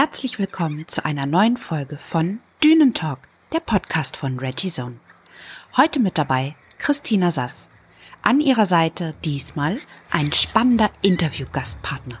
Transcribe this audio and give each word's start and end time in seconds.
Herzlich 0.00 0.38
willkommen 0.38 0.86
zu 0.86 1.04
einer 1.04 1.26
neuen 1.26 1.56
Folge 1.56 1.98
von 1.98 2.38
Dünentalk, 2.62 3.18
der 3.52 3.58
Podcast 3.58 4.16
von 4.16 4.38
Reggie 4.38 4.70
Zone. 4.70 5.00
Heute 5.76 5.98
mit 5.98 6.18
dabei 6.18 6.54
Christina 6.78 7.32
Sass. 7.32 7.68
An 8.22 8.38
ihrer 8.38 8.64
Seite 8.64 9.16
diesmal 9.24 9.80
ein 10.12 10.32
spannender 10.32 10.90
Interviewgastpartner. 11.02 12.16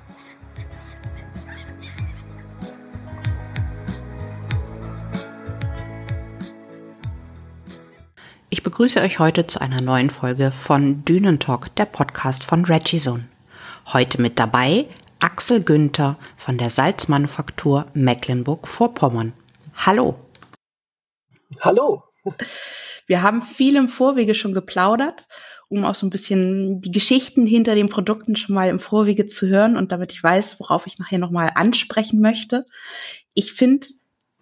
Ich 8.50 8.64
begrüße 8.64 9.00
euch 9.00 9.20
heute 9.20 9.46
zu 9.46 9.60
einer 9.60 9.80
neuen 9.80 10.10
Folge 10.10 10.50
von 10.50 11.04
Dünentalk, 11.04 11.72
der 11.76 11.84
Podcast 11.84 12.42
von 12.42 12.64
Reggie 12.64 12.98
Zone. 12.98 13.28
Heute 13.92 14.20
mit 14.20 14.40
dabei 14.40 14.88
Axel 15.20 15.62
Günther 15.64 16.16
von 16.36 16.58
der 16.58 16.70
Salzmanufaktur 16.70 17.86
Mecklenburg-Vorpommern. 17.92 19.32
Hallo. 19.74 20.14
Hallo. 21.60 22.04
Wir 23.08 23.22
haben 23.22 23.42
viel 23.42 23.74
im 23.74 23.88
Vorwege 23.88 24.36
schon 24.36 24.52
geplaudert, 24.52 25.26
um 25.68 25.84
auch 25.84 25.96
so 25.96 26.06
ein 26.06 26.10
bisschen 26.10 26.80
die 26.80 26.92
Geschichten 26.92 27.46
hinter 27.46 27.74
den 27.74 27.88
Produkten 27.88 28.36
schon 28.36 28.54
mal 28.54 28.68
im 28.68 28.78
Vorwege 28.78 29.26
zu 29.26 29.48
hören 29.48 29.76
und 29.76 29.90
damit 29.90 30.12
ich 30.12 30.22
weiß, 30.22 30.60
worauf 30.60 30.86
ich 30.86 30.98
nachher 30.98 31.18
nochmal 31.18 31.50
ansprechen 31.56 32.20
möchte. 32.20 32.64
Ich 33.34 33.52
finde 33.52 33.88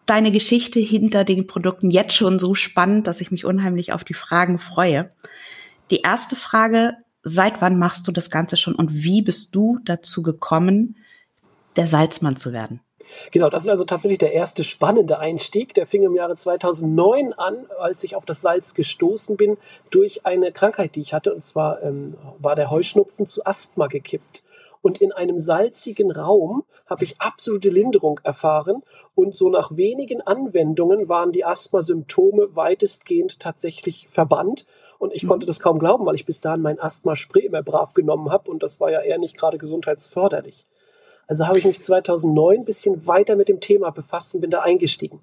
deine 0.04 0.30
Geschichte 0.30 0.78
hinter 0.78 1.24
den 1.24 1.46
Produkten 1.46 1.90
jetzt 1.90 2.14
schon 2.14 2.38
so 2.38 2.54
spannend, 2.54 3.06
dass 3.06 3.22
ich 3.22 3.30
mich 3.30 3.46
unheimlich 3.46 3.94
auf 3.94 4.04
die 4.04 4.14
Fragen 4.14 4.58
freue. 4.58 5.10
Die 5.90 6.00
erste 6.00 6.36
Frage 6.36 6.98
seit 7.28 7.60
wann 7.60 7.76
machst 7.78 8.06
du 8.06 8.12
das 8.12 8.30
Ganze 8.30 8.56
schon 8.56 8.76
und 8.76 8.92
wie 8.92 9.20
bist 9.20 9.54
du 9.54 9.78
dazu 9.84 10.22
gekommen, 10.22 10.96
der 11.74 11.88
Salzmann 11.88 12.36
zu 12.36 12.52
werden? 12.52 12.80
Genau, 13.32 13.50
das 13.50 13.64
ist 13.64 13.68
also 13.68 13.84
tatsächlich 13.84 14.18
der 14.18 14.32
erste 14.32 14.64
spannende 14.64 15.18
Einstieg. 15.18 15.74
Der 15.74 15.86
fing 15.86 16.02
im 16.04 16.14
Jahre 16.14 16.36
2009 16.36 17.32
an, 17.32 17.66
als 17.78 18.04
ich 18.04 18.16
auf 18.16 18.24
das 18.24 18.40
Salz 18.40 18.74
gestoßen 18.74 19.36
bin 19.36 19.58
durch 19.90 20.24
eine 20.24 20.52
Krankheit, 20.52 20.94
die 20.94 21.00
ich 21.00 21.12
hatte. 21.12 21.34
Und 21.34 21.44
zwar 21.44 21.82
ähm, 21.82 22.14
war 22.38 22.54
der 22.54 22.70
Heuschnupfen 22.70 23.26
zu 23.26 23.44
Asthma 23.44 23.88
gekippt. 23.88 24.42
Und 24.82 25.00
in 25.00 25.12
einem 25.12 25.38
salzigen 25.38 26.12
Raum 26.12 26.64
habe 26.86 27.04
ich 27.04 27.20
absolute 27.20 27.70
Linderung 27.70 28.20
erfahren. 28.22 28.82
Und 29.14 29.34
so 29.34 29.50
nach 29.50 29.76
wenigen 29.76 30.20
Anwendungen 30.20 31.08
waren 31.08 31.32
die 31.32 31.44
Asthma-Symptome 31.44 32.54
weitestgehend 32.54 33.40
tatsächlich 33.40 34.06
verbannt. 34.08 34.66
Und 34.98 35.12
ich 35.12 35.24
mhm. 35.24 35.28
konnte 35.28 35.46
das 35.46 35.60
kaum 35.60 35.78
glauben, 35.78 36.06
weil 36.06 36.14
ich 36.14 36.26
bis 36.26 36.40
dahin 36.40 36.62
mein 36.62 36.80
Asthma-Spray 36.80 37.46
immer 37.46 37.62
brav 37.62 37.94
genommen 37.94 38.30
habe 38.30 38.50
und 38.50 38.62
das 38.62 38.80
war 38.80 38.90
ja 38.90 39.00
eher 39.00 39.18
nicht 39.18 39.36
gerade 39.36 39.58
gesundheitsförderlich. 39.58 40.66
Also 41.26 41.46
habe 41.46 41.58
ich 41.58 41.64
mich 41.64 41.82
2009 41.82 42.58
ein 42.58 42.64
bisschen 42.64 43.06
weiter 43.06 43.36
mit 43.36 43.48
dem 43.48 43.60
Thema 43.60 43.90
befasst 43.90 44.34
und 44.34 44.40
bin 44.40 44.50
da 44.50 44.60
eingestiegen. 44.60 45.20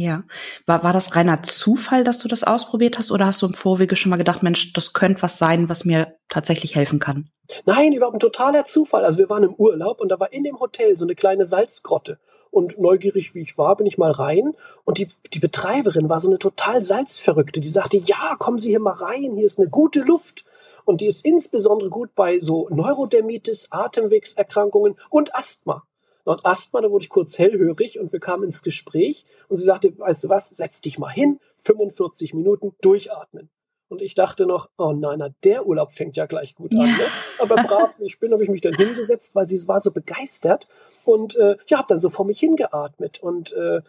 Ja. 0.00 0.24
War, 0.64 0.82
war 0.82 0.94
das 0.94 1.14
reiner 1.14 1.42
Zufall, 1.42 2.04
dass 2.04 2.18
du 2.18 2.26
das 2.26 2.42
ausprobiert 2.42 2.98
hast 2.98 3.10
oder 3.10 3.26
hast 3.26 3.42
du 3.42 3.46
im 3.46 3.52
Vorwege 3.52 3.96
schon 3.96 4.08
mal 4.08 4.16
gedacht, 4.16 4.42
Mensch, 4.42 4.72
das 4.72 4.94
könnte 4.94 5.20
was 5.20 5.36
sein, 5.36 5.68
was 5.68 5.84
mir 5.84 6.16
tatsächlich 6.30 6.74
helfen 6.74 6.98
kann? 6.98 7.28
Nein, 7.66 7.92
überhaupt 7.92 8.16
ein 8.16 8.20
totaler 8.20 8.64
Zufall. 8.64 9.04
Also 9.04 9.18
wir 9.18 9.28
waren 9.28 9.42
im 9.42 9.52
Urlaub 9.52 10.00
und 10.00 10.08
da 10.08 10.18
war 10.18 10.32
in 10.32 10.42
dem 10.42 10.58
Hotel 10.58 10.96
so 10.96 11.04
eine 11.04 11.14
kleine 11.14 11.44
Salzgrotte. 11.44 12.18
Und 12.50 12.78
neugierig 12.78 13.34
wie 13.34 13.42
ich 13.42 13.58
war, 13.58 13.76
bin 13.76 13.84
ich 13.84 13.98
mal 13.98 14.10
rein 14.10 14.54
und 14.84 14.96
die, 14.96 15.06
die 15.34 15.38
Betreiberin 15.38 16.08
war 16.08 16.18
so 16.18 16.28
eine 16.28 16.38
total 16.38 16.82
Salzverrückte. 16.82 17.60
Die 17.60 17.68
sagte, 17.68 17.98
ja, 17.98 18.36
kommen 18.38 18.58
Sie 18.58 18.70
hier 18.70 18.80
mal 18.80 18.94
rein, 18.94 19.36
hier 19.36 19.44
ist 19.44 19.58
eine 19.58 19.68
gute 19.68 20.00
Luft. 20.00 20.46
Und 20.86 21.02
die 21.02 21.08
ist 21.08 21.26
insbesondere 21.26 21.90
gut 21.90 22.14
bei 22.14 22.38
so 22.38 22.70
Neurodermitis, 22.70 23.68
Atemwegserkrankungen 23.70 24.96
und 25.10 25.34
Asthma. 25.34 25.84
Und 26.24 26.44
Asthma, 26.44 26.80
da 26.80 26.90
wurde 26.90 27.04
ich 27.04 27.08
kurz 27.08 27.38
hellhörig 27.38 27.98
und 27.98 28.12
wir 28.12 28.20
kamen 28.20 28.44
ins 28.44 28.62
Gespräch 28.62 29.24
und 29.48 29.56
sie 29.56 29.64
sagte, 29.64 29.98
weißt 29.98 30.24
du 30.24 30.28
was, 30.28 30.48
setz 30.48 30.80
dich 30.80 30.98
mal 30.98 31.10
hin, 31.10 31.40
45 31.58 32.34
Minuten 32.34 32.74
durchatmen. 32.80 33.50
Und 33.90 34.02
ich 34.02 34.14
dachte 34.14 34.46
noch, 34.46 34.70
oh 34.78 34.92
nein, 34.92 35.18
na, 35.18 35.30
der 35.42 35.66
Urlaub 35.66 35.90
fängt 35.90 36.16
ja 36.16 36.26
gleich 36.26 36.54
gut 36.54 36.72
an. 36.76 36.86
Ne? 36.86 37.04
Aber 37.40 37.56
brav 37.66 37.98
wie 37.98 38.06
ich 38.06 38.20
bin, 38.20 38.32
habe 38.32 38.44
ich 38.44 38.48
mich 38.48 38.60
dann 38.60 38.74
hingesetzt, 38.74 39.34
weil 39.34 39.46
sie 39.46 39.66
war 39.66 39.80
so 39.80 39.90
begeistert 39.90 40.68
und 41.04 41.34
äh, 41.36 41.56
ja, 41.66 41.78
habe 41.78 41.88
dann 41.88 41.98
so 41.98 42.08
vor 42.08 42.24
mich 42.24 42.38
hingeatmet. 42.38 43.20
Und 43.20 43.52
äh, 43.52 43.80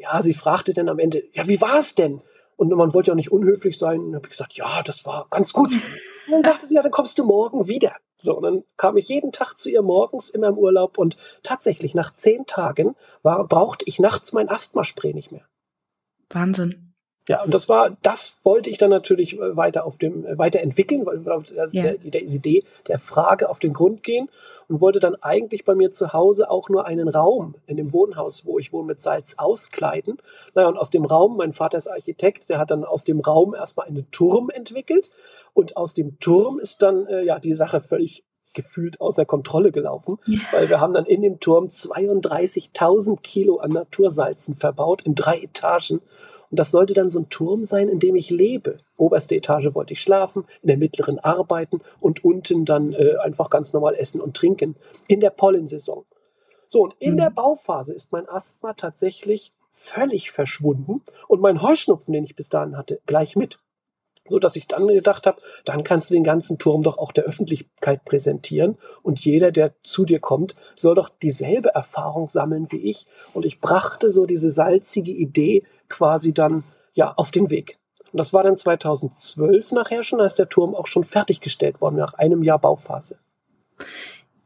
ja, 0.00 0.20
sie 0.20 0.34
fragte 0.34 0.74
dann 0.74 0.90
am 0.90 0.98
Ende, 0.98 1.22
ja, 1.32 1.48
wie 1.48 1.62
war 1.62 1.78
es 1.78 1.94
denn? 1.94 2.20
Und 2.56 2.70
man 2.70 2.92
wollte 2.92 3.08
ja 3.08 3.12
auch 3.12 3.16
nicht 3.16 3.32
unhöflich 3.32 3.78
sein. 3.78 4.00
Und 4.00 4.14
habe 4.14 4.26
ich 4.26 4.32
gesagt, 4.32 4.52
ja, 4.52 4.82
das 4.82 5.06
war 5.06 5.26
ganz 5.30 5.54
gut. 5.54 5.70
Und 6.26 6.32
dann 6.32 6.42
sagte 6.42 6.66
sie, 6.66 6.74
ja, 6.74 6.82
dann 6.82 6.92
kommst 6.92 7.18
du 7.18 7.24
morgen 7.24 7.68
wieder. 7.68 7.96
So, 8.16 8.36
und 8.36 8.42
dann 8.42 8.64
kam 8.76 8.96
ich 8.96 9.08
jeden 9.08 9.32
Tag 9.32 9.54
zu 9.54 9.70
ihr 9.70 9.82
morgens 9.82 10.30
immer 10.30 10.48
im 10.48 10.58
Urlaub 10.58 10.98
und 10.98 11.16
tatsächlich 11.42 11.94
nach 11.94 12.14
zehn 12.14 12.46
Tagen 12.46 12.96
war, 13.22 13.46
brauchte 13.46 13.84
ich 13.86 13.98
nachts 13.98 14.32
mein 14.32 14.48
Asthmaspray 14.48 15.12
nicht 15.12 15.32
mehr. 15.32 15.46
Wahnsinn. 16.30 16.85
Ja, 17.28 17.42
und 17.42 17.52
das 17.52 17.68
war, 17.68 17.96
das 18.02 18.38
wollte 18.44 18.70
ich 18.70 18.78
dann 18.78 18.90
natürlich 18.90 19.38
äh, 19.38 19.56
weiter 19.56 19.84
auf 19.84 19.98
dem, 19.98 20.24
äh, 20.24 20.38
weiterentwickeln, 20.38 21.04
weil 21.06 21.26
also 21.58 21.76
ja. 21.76 21.82
der, 21.82 21.94
der 21.98 22.22
Idee 22.22 22.64
der 22.86 23.00
Frage 23.00 23.48
auf 23.48 23.58
den 23.58 23.72
Grund 23.72 24.04
gehen 24.04 24.30
und 24.68 24.80
wollte 24.80 25.00
dann 25.00 25.16
eigentlich 25.16 25.64
bei 25.64 25.74
mir 25.74 25.90
zu 25.90 26.12
Hause 26.12 26.50
auch 26.50 26.68
nur 26.68 26.86
einen 26.86 27.08
Raum 27.08 27.56
in 27.66 27.76
dem 27.76 27.92
Wohnhaus, 27.92 28.46
wo 28.46 28.58
ich 28.58 28.72
wohne, 28.72 28.86
mit 28.86 29.02
Salz 29.02 29.34
auskleiden. 29.38 30.18
Naja, 30.54 30.68
und 30.68 30.76
aus 30.76 30.90
dem 30.90 31.04
Raum, 31.04 31.36
mein 31.36 31.52
Vater 31.52 31.78
ist 31.78 31.88
Architekt, 31.88 32.48
der 32.48 32.58
hat 32.58 32.70
dann 32.70 32.84
aus 32.84 33.04
dem 33.04 33.20
Raum 33.20 33.54
erstmal 33.54 33.88
einen 33.88 34.08
Turm 34.12 34.48
entwickelt 34.50 35.10
und 35.52 35.76
aus 35.76 35.94
dem 35.94 36.20
Turm 36.20 36.60
ist 36.60 36.82
dann, 36.82 37.06
äh, 37.06 37.24
ja, 37.24 37.40
die 37.40 37.54
Sache 37.54 37.80
völlig 37.80 38.24
gefühlt 38.52 39.00
außer 39.00 39.26
Kontrolle 39.26 39.70
gelaufen, 39.70 40.18
ja. 40.26 40.38
weil 40.50 40.68
wir 40.68 40.80
haben 40.80 40.94
dann 40.94 41.04
in 41.04 41.22
dem 41.22 41.40
Turm 41.40 41.66
32.000 41.66 43.20
Kilo 43.20 43.58
an 43.58 43.70
Natursalzen 43.70 44.54
verbaut 44.54 45.02
in 45.02 45.14
drei 45.14 45.40
Etagen 45.40 46.00
und 46.50 46.58
das 46.58 46.70
sollte 46.70 46.94
dann 46.94 47.10
so 47.10 47.20
ein 47.20 47.28
Turm 47.28 47.64
sein, 47.64 47.88
in 47.88 47.98
dem 47.98 48.16
ich 48.16 48.30
lebe. 48.30 48.78
Oberste 48.96 49.34
Etage 49.36 49.74
wollte 49.74 49.92
ich 49.92 50.02
schlafen, 50.02 50.44
in 50.62 50.68
der 50.68 50.76
mittleren 50.76 51.18
arbeiten 51.18 51.80
und 52.00 52.24
unten 52.24 52.64
dann 52.64 52.92
äh, 52.92 53.16
einfach 53.22 53.50
ganz 53.50 53.72
normal 53.72 53.94
essen 53.94 54.20
und 54.20 54.36
trinken. 54.36 54.76
In 55.08 55.20
der 55.20 55.30
Pollensaison. 55.30 56.04
So, 56.68 56.82
und 56.82 56.94
in 56.98 57.12
mhm. 57.12 57.18
der 57.18 57.30
Bauphase 57.30 57.94
ist 57.94 58.12
mein 58.12 58.28
Asthma 58.28 58.74
tatsächlich 58.74 59.52
völlig 59.70 60.30
verschwunden 60.30 61.02
und 61.28 61.40
mein 61.40 61.60
Heuschnupfen, 61.62 62.12
den 62.12 62.24
ich 62.24 62.34
bis 62.34 62.48
dahin 62.48 62.76
hatte, 62.76 63.00
gleich 63.06 63.36
mit. 63.36 63.58
So 64.28 64.38
dass 64.38 64.56
ich 64.56 64.66
dann 64.66 64.86
gedacht 64.86 65.26
habe, 65.26 65.40
dann 65.64 65.84
kannst 65.84 66.10
du 66.10 66.14
den 66.14 66.24
ganzen 66.24 66.58
Turm 66.58 66.82
doch 66.82 66.98
auch 66.98 67.12
der 67.12 67.24
Öffentlichkeit 67.24 68.04
präsentieren 68.04 68.76
und 69.02 69.24
jeder, 69.24 69.52
der 69.52 69.72
zu 69.82 70.04
dir 70.04 70.20
kommt, 70.20 70.56
soll 70.74 70.94
doch 70.94 71.08
dieselbe 71.08 71.74
Erfahrung 71.74 72.28
sammeln 72.28 72.66
wie 72.70 72.90
ich. 72.90 73.06
Und 73.34 73.44
ich 73.44 73.60
brachte 73.60 74.10
so 74.10 74.26
diese 74.26 74.50
salzige 74.50 75.12
Idee 75.12 75.64
quasi 75.88 76.32
dann 76.32 76.64
ja 76.94 77.12
auf 77.16 77.30
den 77.30 77.50
Weg. 77.50 77.78
Und 78.12 78.18
das 78.18 78.32
war 78.32 78.42
dann 78.42 78.56
2012 78.56 79.72
nachher 79.72 80.02
schon, 80.02 80.20
als 80.20 80.34
der 80.34 80.48
Turm 80.48 80.74
auch 80.74 80.86
schon 80.86 81.04
fertiggestellt 81.04 81.80
worden, 81.80 81.96
nach 81.96 82.14
einem 82.14 82.42
Jahr 82.42 82.58
Bauphase. 82.58 83.18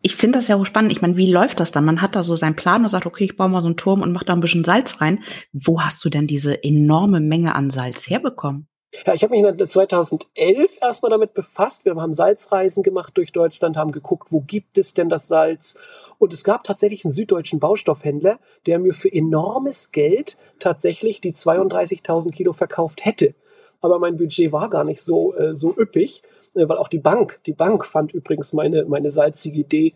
Ich 0.03 0.17
finde 0.17 0.39
das 0.39 0.49
ja 0.49 0.57
auch 0.57 0.65
spannend. 0.65 0.93
Ich 0.93 1.03
meine, 1.03 1.17
wie 1.17 1.31
läuft 1.31 1.61
das 1.61 1.73
dann? 1.73 1.85
Man 1.85 2.01
hat 2.01 2.17
da 2.17 2.23
so 2.23 2.35
seinen 2.35 2.57
Plan 2.57 2.83
und 2.83 2.89
sagt, 2.89 3.05
okay, 3.05 3.25
ich 3.25 3.37
baue 3.37 3.51
mal 3.51 3.61
so 3.61 3.69
einen 3.69 3.77
Turm 3.77 4.01
und 4.01 4.13
mache 4.13 4.25
da 4.25 4.33
ein 4.33 4.41
bisschen 4.41 4.65
Salz 4.65 5.01
rein. 5.01 5.23
Wo 5.53 5.83
hast 5.83 6.03
du 6.05 6.09
denn 6.09 6.27
diese 6.27 6.65
enorme 6.65 7.21
Menge 7.21 7.55
an 7.55 7.69
Salz 7.69 8.09
herbekommen? 8.09 8.67
Ja, 9.07 9.15
ich 9.15 9.23
habe 9.23 9.37
mich 9.39 9.69
2011 9.69 10.79
erstmal 10.81 11.11
damit 11.11 11.33
befasst. 11.33 11.85
Wir 11.85 11.95
haben 11.95 12.13
Salzreisen 12.13 12.83
gemacht 12.83 13.17
durch 13.17 13.31
Deutschland, 13.31 13.77
haben 13.77 13.93
geguckt, 13.93 14.33
wo 14.33 14.41
gibt 14.41 14.79
es 14.79 14.95
denn 14.95 15.09
das 15.09 15.29
Salz? 15.29 15.79
Und 16.19 16.33
es 16.33 16.43
gab 16.43 16.65
tatsächlich 16.65 17.05
einen 17.05 17.15
süddeutschen 17.15 17.61
Baustoffhändler, 17.61 18.41
der 18.67 18.79
mir 18.81 18.93
für 18.93 19.13
enormes 19.13 19.93
Geld 19.93 20.37
tatsächlich 20.59 21.21
die 21.21 21.35
32.000 21.35 22.33
Kilo 22.33 22.53
verkauft 22.53 23.05
hätte. 23.05 23.35
Aber 23.81 23.99
mein 23.99 24.17
Budget 24.17 24.53
war 24.53 24.69
gar 24.69 24.85
nicht 24.85 25.01
so, 25.01 25.35
äh, 25.35 25.55
so 25.55 25.75
üppig, 25.77 26.23
äh, 26.55 26.69
weil 26.69 26.77
auch 26.77 26.89
die 26.89 26.99
Bank, 26.99 27.41
die 27.47 27.53
Bank 27.53 27.87
fand 27.87 28.13
übrigens 28.13 28.53
meine, 28.53 28.85
meine 28.85 29.11
salzige 29.11 29.61
Idee 29.61 29.95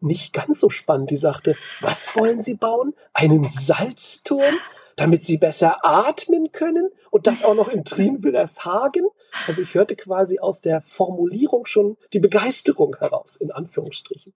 nicht 0.00 0.34
ganz 0.34 0.60
so 0.60 0.68
spannend. 0.68 1.10
Die 1.10 1.16
sagte, 1.16 1.56
was 1.80 2.14
wollen 2.14 2.42
Sie 2.42 2.54
bauen? 2.54 2.94
Einen 3.14 3.48
Salzturm? 3.50 4.54
Damit 4.96 5.24
sie 5.24 5.38
besser 5.38 5.84
atmen 5.84 6.52
können 6.52 6.90
und 7.10 7.26
das 7.26 7.44
auch 7.44 7.54
noch 7.54 7.68
in 7.68 7.84
Trienwillershagen. 7.84 9.06
Also 9.46 9.62
ich 9.62 9.74
hörte 9.74 9.96
quasi 9.96 10.38
aus 10.38 10.60
der 10.60 10.80
Formulierung 10.80 11.66
schon 11.66 11.96
die 12.12 12.20
Begeisterung 12.20 12.96
heraus, 12.98 13.36
in 13.36 13.50
Anführungsstrichen. 13.50 14.32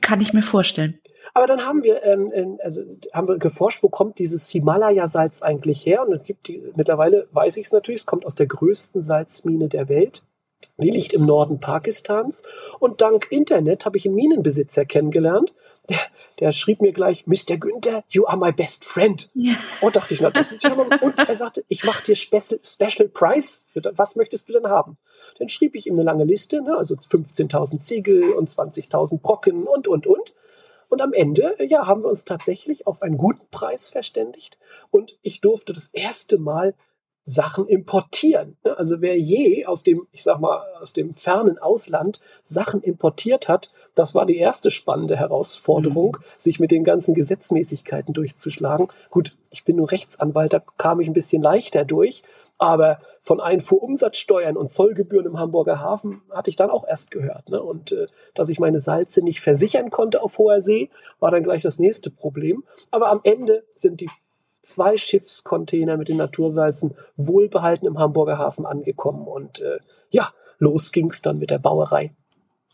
Kann 0.00 0.20
ich 0.20 0.32
mir 0.32 0.42
vorstellen. 0.42 1.00
Aber 1.34 1.46
dann 1.46 1.64
haben 1.64 1.84
wir, 1.84 2.02
ähm, 2.02 2.30
ähm, 2.34 2.58
also 2.62 2.82
haben 3.12 3.28
wir 3.28 3.38
geforscht, 3.38 3.82
wo 3.82 3.88
kommt 3.88 4.18
dieses 4.18 4.48
Himalaya-Salz 4.48 5.42
eigentlich 5.42 5.84
her? 5.86 6.06
Und 6.06 6.14
es 6.14 6.24
gibt 6.24 6.48
die, 6.48 6.62
mittlerweile 6.74 7.28
weiß 7.32 7.58
ich 7.58 7.66
es 7.66 7.72
natürlich, 7.72 8.00
es 8.00 8.06
kommt 8.06 8.26
aus 8.26 8.34
der 8.34 8.46
größten 8.46 9.02
Salzmine 9.02 9.68
der 9.68 9.88
Welt. 9.88 10.22
Die 10.78 10.90
liegt 10.90 11.12
im 11.12 11.26
Norden 11.26 11.60
Pakistans. 11.60 12.42
Und 12.78 13.00
dank 13.00 13.30
Internet 13.30 13.84
habe 13.84 13.98
ich 13.98 14.06
einen 14.06 14.14
Minenbesitzer 14.14 14.84
kennengelernt, 14.84 15.52
der, 15.88 15.98
der 16.40 16.52
schrieb 16.52 16.80
mir 16.80 16.92
gleich, 16.92 17.26
Mr. 17.26 17.56
Günther, 17.58 18.04
you 18.08 18.26
are 18.26 18.36
my 18.36 18.52
best 18.52 18.84
friend. 18.84 19.28
Ja. 19.34 19.54
Und 19.80 19.96
dachte 19.96 20.14
ich, 20.14 20.20
na, 20.20 20.30
das 20.30 20.52
ist 20.52 20.62
schon 20.62 20.76
mal, 20.76 20.86
und 21.00 21.18
er 21.18 21.34
sagte, 21.34 21.64
ich 21.68 21.84
mache 21.84 22.04
dir 22.04 22.16
Special, 22.16 22.60
Special 22.62 23.08
Price. 23.08 23.66
Für, 23.72 23.82
was 23.96 24.16
möchtest 24.16 24.48
du 24.48 24.52
denn 24.52 24.66
haben? 24.66 24.98
Dann 25.38 25.48
schrieb 25.48 25.74
ich 25.74 25.86
ihm 25.86 25.94
eine 25.94 26.02
lange 26.02 26.24
Liste, 26.24 26.62
ne, 26.62 26.76
also 26.76 26.94
15.000 26.94 27.80
Ziegel 27.80 28.32
und 28.32 28.48
20.000 28.48 29.20
Brocken 29.20 29.66
und, 29.66 29.88
und, 29.88 30.06
und. 30.06 30.34
Und 30.88 31.02
am 31.02 31.12
Ende, 31.12 31.54
ja, 31.60 31.86
haben 31.86 32.02
wir 32.02 32.08
uns 32.08 32.24
tatsächlich 32.24 32.86
auf 32.86 33.02
einen 33.02 33.18
guten 33.18 33.46
Preis 33.50 33.90
verständigt. 33.90 34.58
Und 34.90 35.18
ich 35.22 35.40
durfte 35.40 35.72
das 35.72 35.88
erste 35.88 36.38
Mal 36.38 36.74
Sachen 37.28 37.68
importieren. 37.68 38.56
Ne? 38.64 38.76
Also 38.78 39.02
wer 39.02 39.18
je 39.18 39.66
aus 39.66 39.82
dem, 39.82 40.06
ich 40.12 40.22
sag 40.22 40.40
mal, 40.40 40.62
aus 40.80 40.94
dem 40.94 41.12
fernen 41.12 41.58
Ausland 41.58 42.20
Sachen 42.42 42.80
importiert 42.80 43.48
hat, 43.48 43.70
das 43.94 44.14
war 44.14 44.24
die 44.24 44.38
erste 44.38 44.70
spannende 44.70 45.16
Herausforderung, 45.16 46.16
mhm. 46.18 46.24
sich 46.38 46.58
mit 46.58 46.70
den 46.70 46.84
ganzen 46.84 47.12
Gesetzmäßigkeiten 47.12 48.14
durchzuschlagen. 48.14 48.88
Gut, 49.10 49.36
ich 49.50 49.64
bin 49.64 49.76
nur 49.76 49.90
Rechtsanwalt, 49.90 50.54
da 50.54 50.62
kam 50.78 51.00
ich 51.00 51.06
ein 51.06 51.12
bisschen 51.12 51.42
leichter 51.42 51.84
durch. 51.84 52.22
Aber 52.56 52.98
von 53.20 53.40
Einfuhrumsatzsteuern 53.40 54.56
und 54.56 54.70
Zollgebühren 54.70 55.26
im 55.26 55.38
Hamburger 55.38 55.80
Hafen 55.80 56.22
hatte 56.30 56.48
ich 56.48 56.56
dann 56.56 56.70
auch 56.70 56.88
erst 56.88 57.10
gehört. 57.10 57.50
Ne? 57.50 57.62
Und 57.62 57.92
äh, 57.92 58.06
dass 58.34 58.48
ich 58.48 58.58
meine 58.58 58.80
Salze 58.80 59.22
nicht 59.22 59.40
versichern 59.40 59.90
konnte 59.90 60.22
auf 60.22 60.38
hoher 60.38 60.60
See, 60.60 60.90
war 61.20 61.30
dann 61.30 61.42
gleich 61.42 61.62
das 61.62 61.78
nächste 61.78 62.10
Problem. 62.10 62.64
Aber 62.90 63.10
am 63.10 63.20
Ende 63.22 63.64
sind 63.74 64.00
die 64.00 64.08
zwei 64.62 64.96
Schiffscontainer 64.96 65.96
mit 65.96 66.08
den 66.08 66.16
Natursalzen 66.16 66.94
wohlbehalten 67.16 67.86
im 67.86 67.98
Hamburger 67.98 68.38
Hafen 68.38 68.66
angekommen. 68.66 69.26
Und 69.26 69.60
äh, 69.60 69.78
ja, 70.10 70.32
los 70.58 70.92
ging's 70.92 71.22
dann 71.22 71.38
mit 71.38 71.50
der 71.50 71.58
Bauerei. 71.58 72.14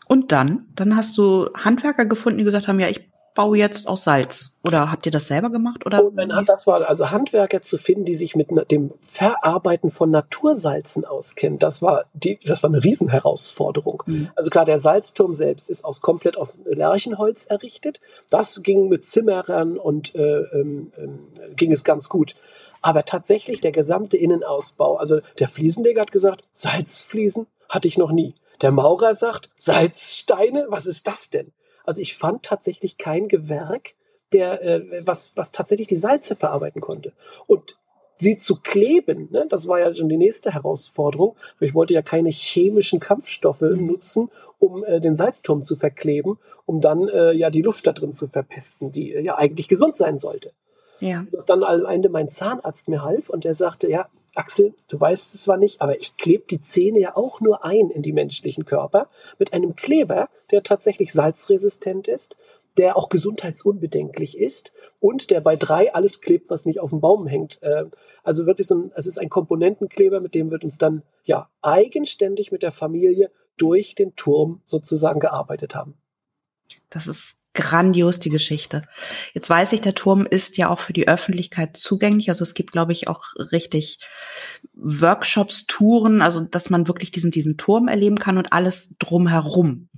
Und 0.07 0.33
dann? 0.33 0.67
Dann 0.75 0.97
hast 0.97 1.17
du 1.17 1.49
Handwerker 1.55 2.07
gefunden, 2.07 2.39
die 2.39 2.45
gesagt 2.45 2.69
haben, 2.69 2.81
ja, 2.81 2.89
ich 2.89 3.09
baue 3.35 3.59
jetzt 3.59 3.89
aus 3.89 4.05
Salz. 4.05 4.59
Oder 4.67 4.91
habt 4.91 5.07
ihr 5.07 5.13
das 5.13 5.27
selber 5.27 5.51
gemacht? 5.51 5.85
Oder? 5.85 6.05
Und 6.05 6.17
dann, 6.17 6.45
das 6.45 6.67
war 6.67 6.89
also 6.89 7.11
Handwerker 7.11 7.63
zu 7.63 7.77
finden, 7.77 8.05
die 8.05 8.15
sich 8.15 8.35
mit 8.37 8.51
dem 8.71 8.93
Verarbeiten 9.03 9.91
von 9.91 10.11
Natursalzen 10.11 11.05
auskennen. 11.05 11.59
Das 11.59 11.83
war 11.83 12.05
die, 12.15 12.39
das 12.45 12.63
war 12.63 12.71
eine 12.71 12.83
Riesenherausforderung. 12.83 14.03
Mhm. 14.07 14.31
Also 14.37 14.51
klar, 14.51 14.65
der 14.65 14.79
Salzturm 14.79 15.35
selbst 15.35 15.69
ist 15.69 15.85
aus 15.85 16.01
komplett 16.01 16.39
aus 16.39 16.63
Lärchenholz 16.65 17.47
errichtet. 17.47 18.01
Das 18.31 18.63
ging 18.63 18.89
mit 18.89 19.05
Zimmerern 19.05 19.77
und 19.77 20.15
äh, 20.15 20.21
ähm, 20.21 20.93
äh, 20.97 21.55
ging 21.55 21.73
es 21.73 21.85
ganz 21.85 22.09
gut. 22.09 22.37
Aber 22.81 23.05
tatsächlich 23.05 23.61
der 23.61 23.73
gesamte 23.73 24.17
Innenausbau, 24.17 24.97
also 24.97 25.21
der 25.39 25.49
Fliesenleger 25.49 26.03
hat 26.03 26.13
gesagt, 26.13 26.45
Salzfliesen 26.53 27.47
hatte 27.69 27.89
ich 27.89 27.99
noch 27.99 28.13
nie. 28.13 28.35
Der 28.61 28.71
Maurer 28.71 29.15
sagt, 29.15 29.51
Salzsteine, 29.57 30.67
was 30.69 30.87
ist 30.87 31.07
das 31.09 31.31
denn? 31.31 31.53
Also 31.85 32.01
ich 32.01 32.17
fand 32.17 32.43
tatsächlich 32.43 32.99
kein 32.99 33.29
Gewerk, 33.29 33.95
der, 34.33 34.63
äh, 34.63 35.07
was, 35.07 35.33
was 35.37 35.53
tatsächlich 35.53 35.89
die 35.89 35.97
Salze 35.97 36.37
verarbeiten 36.37 36.81
konnte. 36.81 37.13
Und 37.47 37.79
sie 38.17 38.37
zu 38.37 38.61
kleben, 38.61 39.29
ne, 39.31 39.47
das 39.49 39.69
war 39.69 39.81
ja 39.81 39.95
schon 39.95 40.09
die 40.09 40.17
nächste 40.17 40.53
Herausforderung. 40.53 41.37
Ich 41.61 41.75
wollte 41.75 41.95
ja 41.95 42.03
keine 42.03 42.31
chemischen 42.31 43.01
Kampfstoffe 43.01 43.61
mhm. 43.61 43.87
nutzen, 43.87 44.31
um 44.59 44.85
äh, 44.85 45.01
den 45.01 45.15
Salzturm 45.15 45.63
zu 45.63 45.77
verkleben, 45.77 46.39
um 46.67 46.81
dann 46.81 47.09
äh, 47.09 47.33
ja 47.33 47.51
die 47.51 47.63
Luft 47.63 47.87
da 47.87 47.93
drin 47.93 48.13
zu 48.13 48.29
verpesten, 48.29 48.93
die 48.93 49.15
äh, 49.15 49.21
ja 49.21 49.37
eigentlich 49.37 49.69
gesund 49.69 49.97
sein 49.97 50.19
sollte. 50.19 50.53
Ja. 51.01 51.27
Dass 51.33 51.47
dann 51.47 51.63
am 51.63 51.87
Ende 51.87 52.09
mein 52.09 52.31
Zahnarzt 52.31 52.89
mir 52.89 53.03
half 53.03 53.29
und 53.29 53.45
der 53.45 53.55
sagte, 53.55 53.89
ja, 53.89 54.09
Axel, 54.35 54.75
du 54.89 55.01
weißt 55.01 55.35
es 55.35 55.43
zwar 55.43 55.57
nicht, 55.57 55.81
aber 55.81 55.99
ich 55.99 56.17
klebe 56.17 56.45
die 56.51 56.63
Zähne 56.63 57.01
ja 57.01 57.17
auch 57.17 57.41
nur 57.41 57.65
ein 57.65 57.91
in 57.91 58.03
die 58.03 58.13
menschlichen 58.13 58.65
Körper 58.65 59.09
mit 59.39 59.53
einem 59.53 59.77
Kleber, 59.77 60.29
der 60.51 60.63
tatsächlich 60.63 61.13
salzresistent 61.13 62.09
ist, 62.09 62.37
der 62.77 62.97
auch 62.97 63.09
gesundheitsunbedenklich 63.09 64.37
ist 64.37 64.73
und 65.01 65.31
der 65.31 65.41
bei 65.41 65.57
drei 65.57 65.95
alles 65.95 66.21
klebt, 66.21 66.51
was 66.51 66.65
nicht 66.65 66.81
auf 66.81 66.91
dem 66.91 67.01
Baum 67.01 67.27
hängt. 67.27 67.61
Ähm, 67.63 67.93
also 68.23 68.47
wirklich 68.47 68.67
so 68.67 68.75
ein, 68.75 68.93
es 68.97 69.07
ist 69.07 69.19
ein 69.19 69.29
Komponentenkleber, 69.29 70.21
mit 70.21 70.35
dem 70.35 70.51
wird 70.51 70.65
uns 70.65 70.79
dann 70.79 71.03
ja 71.25 71.49
eigenständig 71.63 72.51
mit 72.51 72.63
der 72.63 72.73
Familie 72.73 73.31
durch 73.57 73.95
den 73.95 74.17
Turm 74.17 74.63
sozusagen 74.65 75.21
gearbeitet 75.21 75.75
haben. 75.75 75.95
Das 76.91 77.07
ist 77.07 77.44
grandios, 77.55 78.19
die 78.19 78.31
Geschichte. 78.31 78.83
Jetzt 79.33 79.49
weiß 79.49 79.73
ich, 79.73 79.81
der 79.81 79.95
Turm 79.95 80.27
ist 80.27 80.57
ja 80.59 80.69
auch 80.71 80.81
für 80.81 80.93
die 80.93 81.09
Öffentlichkeit 81.09 81.77
zugänglich. 81.77 82.29
Also 82.29 82.43
es 82.43 82.55
gibt, 82.55 82.73
glaube 82.73 82.93
ich, 82.93 83.09
auch 83.09 83.25
richtig 83.53 84.01
Workshops, 84.75 85.67
Touren, 85.67 86.21
also 86.21 86.41
dass 86.41 86.69
man 86.69 86.89
wirklich 86.89 87.13
diesen, 87.13 87.31
diesen 87.31 87.57
Turm 87.57 87.89
erleben 87.89 88.19
kann 88.19 88.39
und 88.39 88.53
alles 88.53 88.97
drumherum. 88.99 89.89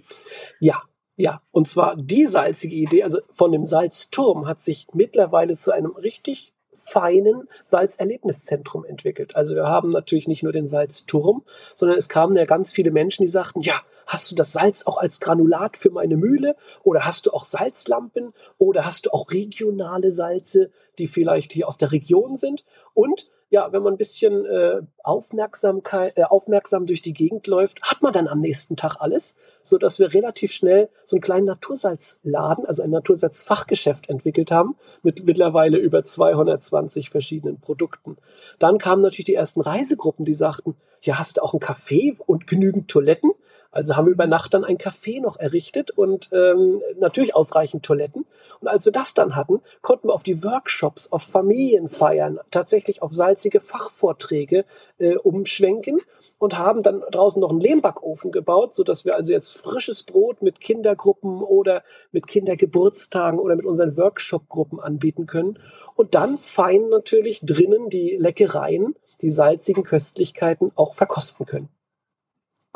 Ja, 0.60 0.82
ja. 1.16 1.40
Und 1.50 1.66
zwar 1.66 1.96
die 1.96 2.26
salzige 2.26 2.76
Idee, 2.76 3.02
also 3.02 3.18
von 3.30 3.50
dem 3.50 3.64
Salzturm 3.64 4.46
hat 4.46 4.62
sich 4.62 4.86
mittlerweile 4.92 5.56
zu 5.56 5.72
einem 5.72 5.92
richtig 5.92 6.52
feinen 6.76 7.48
Salzerlebniszentrum 7.64 8.84
entwickelt. 8.84 9.34
Also 9.34 9.56
wir 9.56 9.66
haben 9.66 9.90
natürlich 9.90 10.28
nicht 10.28 10.42
nur 10.42 10.52
den 10.52 10.68
Salzturm, 10.68 11.42
sondern 11.74 11.98
es 11.98 12.08
kamen 12.08 12.36
ja 12.36 12.44
ganz 12.44 12.72
viele 12.72 12.90
Menschen, 12.90 13.24
die 13.24 13.30
sagten, 13.30 13.60
ja, 13.60 13.74
Hast 14.06 14.30
du 14.30 14.36
das 14.36 14.52
Salz 14.52 14.86
auch 14.86 14.98
als 14.98 15.18
Granulat 15.18 15.76
für 15.76 15.90
meine 15.90 16.16
Mühle? 16.16 16.54
Oder 16.84 17.04
hast 17.04 17.26
du 17.26 17.32
auch 17.32 17.44
Salzlampen? 17.44 18.32
Oder 18.56 18.86
hast 18.86 19.06
du 19.06 19.10
auch 19.10 19.32
regionale 19.32 20.12
Salze, 20.12 20.70
die 20.98 21.08
vielleicht 21.08 21.52
hier 21.52 21.66
aus 21.66 21.76
der 21.76 21.90
Region 21.90 22.36
sind? 22.36 22.64
Und 22.94 23.28
ja, 23.48 23.72
wenn 23.72 23.82
man 23.82 23.94
ein 23.94 23.98
bisschen 23.98 24.44
äh, 24.44 24.82
Aufmerksamkeit, 25.02 26.16
äh, 26.16 26.24
aufmerksam 26.24 26.86
durch 26.86 27.00
die 27.00 27.12
Gegend 27.12 27.46
läuft, 27.46 27.80
hat 27.82 28.02
man 28.02 28.12
dann 28.12 28.26
am 28.26 28.40
nächsten 28.40 28.76
Tag 28.76 28.96
alles, 28.98 29.36
so 29.62 29.78
dass 29.78 29.98
wir 29.98 30.12
relativ 30.12 30.52
schnell 30.52 30.88
so 31.04 31.16
einen 31.16 31.22
kleinen 31.22 31.46
Natursalzladen, 31.46 32.66
also 32.66 32.82
ein 32.82 32.90
Natursalzfachgeschäft 32.90 34.08
entwickelt 34.08 34.50
haben, 34.50 34.76
mit 35.02 35.24
mittlerweile 35.24 35.78
über 35.78 36.04
220 36.04 37.10
verschiedenen 37.10 37.60
Produkten. 37.60 38.16
Dann 38.58 38.78
kamen 38.78 39.02
natürlich 39.02 39.26
die 39.26 39.34
ersten 39.34 39.60
Reisegruppen, 39.60 40.24
die 40.24 40.34
sagten, 40.34 40.76
ja, 41.02 41.18
hast 41.18 41.36
du 41.36 41.42
auch 41.42 41.54
ein 41.54 41.60
Café 41.60 42.18
und 42.26 42.48
genügend 42.48 42.88
Toiletten? 42.88 43.30
Also 43.76 43.94
haben 43.94 44.06
wir 44.06 44.12
über 44.12 44.26
Nacht 44.26 44.54
dann 44.54 44.64
ein 44.64 44.78
Café 44.78 45.20
noch 45.20 45.38
errichtet 45.38 45.90
und 45.90 46.30
ähm, 46.32 46.80
natürlich 46.98 47.34
ausreichend 47.34 47.84
Toiletten. 47.84 48.24
Und 48.60 48.68
als 48.68 48.86
wir 48.86 48.92
das 48.92 49.12
dann 49.12 49.36
hatten, 49.36 49.60
konnten 49.82 50.08
wir 50.08 50.14
auf 50.14 50.22
die 50.22 50.42
Workshops, 50.42 51.12
auf 51.12 51.22
Familienfeiern, 51.22 52.40
tatsächlich 52.50 53.02
auf 53.02 53.12
salzige 53.12 53.60
Fachvorträge 53.60 54.64
äh, 54.96 55.16
umschwenken 55.16 56.00
und 56.38 56.56
haben 56.56 56.82
dann 56.82 57.02
draußen 57.10 57.38
noch 57.38 57.50
einen 57.50 57.60
Lehmbackofen 57.60 58.32
gebaut, 58.32 58.74
so 58.74 58.82
dass 58.82 59.04
wir 59.04 59.14
also 59.14 59.34
jetzt 59.34 59.58
frisches 59.58 60.04
Brot 60.04 60.40
mit 60.40 60.58
Kindergruppen 60.58 61.42
oder 61.42 61.82
mit 62.12 62.26
Kindergeburtstagen 62.26 63.38
oder 63.38 63.56
mit 63.56 63.66
unseren 63.66 63.98
Workshopgruppen 63.98 64.80
anbieten 64.80 65.26
können. 65.26 65.58
Und 65.96 66.14
dann 66.14 66.38
fein 66.38 66.88
natürlich 66.88 67.40
drinnen 67.42 67.90
die 67.90 68.16
Leckereien, 68.16 68.96
die 69.20 69.30
salzigen 69.30 69.84
Köstlichkeiten 69.84 70.72
auch 70.76 70.94
verkosten 70.94 71.44
können 71.44 71.68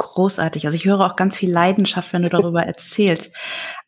großartig. 0.00 0.67
Also 0.67 0.76
ich 0.76 0.87
höre 0.87 1.00
auch 1.00 1.17
ganz 1.17 1.37
viel 1.37 1.52
Leidenschaft, 1.52 2.12
wenn 2.12 2.23
du 2.23 2.29
darüber 2.31 2.62
erzählst. 2.62 3.35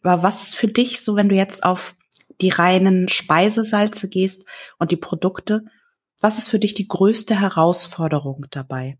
Aber 0.03 0.23
was 0.23 0.55
für 0.55 0.69
dich, 0.69 1.03
so 1.03 1.17
wenn 1.17 1.29
du 1.29 1.35
jetzt 1.35 1.65
auf 1.65 1.97
die 2.41 2.51
reinen 2.51 3.09
Speisesalze 3.09 4.09
gehst 4.09 4.47
und 4.79 4.91
die 4.91 4.97
Produkte, 4.97 5.65
was 6.21 6.39
ist 6.39 6.49
für 6.49 6.59
dich 6.59 6.75
die 6.75 6.89
größte 6.89 7.41
Herausforderung 7.41 8.47
dabei? 8.51 8.99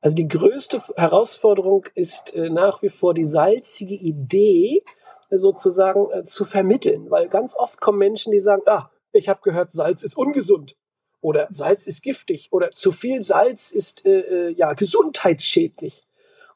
Also 0.00 0.16
die 0.16 0.26
größte 0.26 0.82
Herausforderung 0.96 1.84
ist 1.94 2.34
äh, 2.34 2.50
nach 2.50 2.82
wie 2.82 2.88
vor 2.88 3.14
die 3.14 3.24
salzige 3.24 3.94
Idee 3.94 4.82
äh, 5.30 5.36
sozusagen 5.36 6.10
äh, 6.10 6.24
zu 6.24 6.44
vermitteln, 6.44 7.10
weil 7.10 7.28
ganz 7.28 7.54
oft 7.56 7.80
kommen 7.80 7.98
Menschen, 7.98 8.32
die 8.32 8.40
sagen, 8.40 8.62
ah, 8.66 8.90
ich 9.12 9.28
habe 9.28 9.40
gehört, 9.42 9.70
Salz 9.70 10.02
ist 10.02 10.16
ungesund 10.16 10.76
oder 11.20 11.46
Salz 11.50 11.86
ist 11.86 12.02
giftig 12.02 12.48
oder 12.50 12.72
zu 12.72 12.90
viel 12.90 13.22
Salz 13.22 13.70
ist 13.70 14.04
äh 14.06 14.48
ja 14.48 14.72
gesundheitsschädlich 14.72 16.04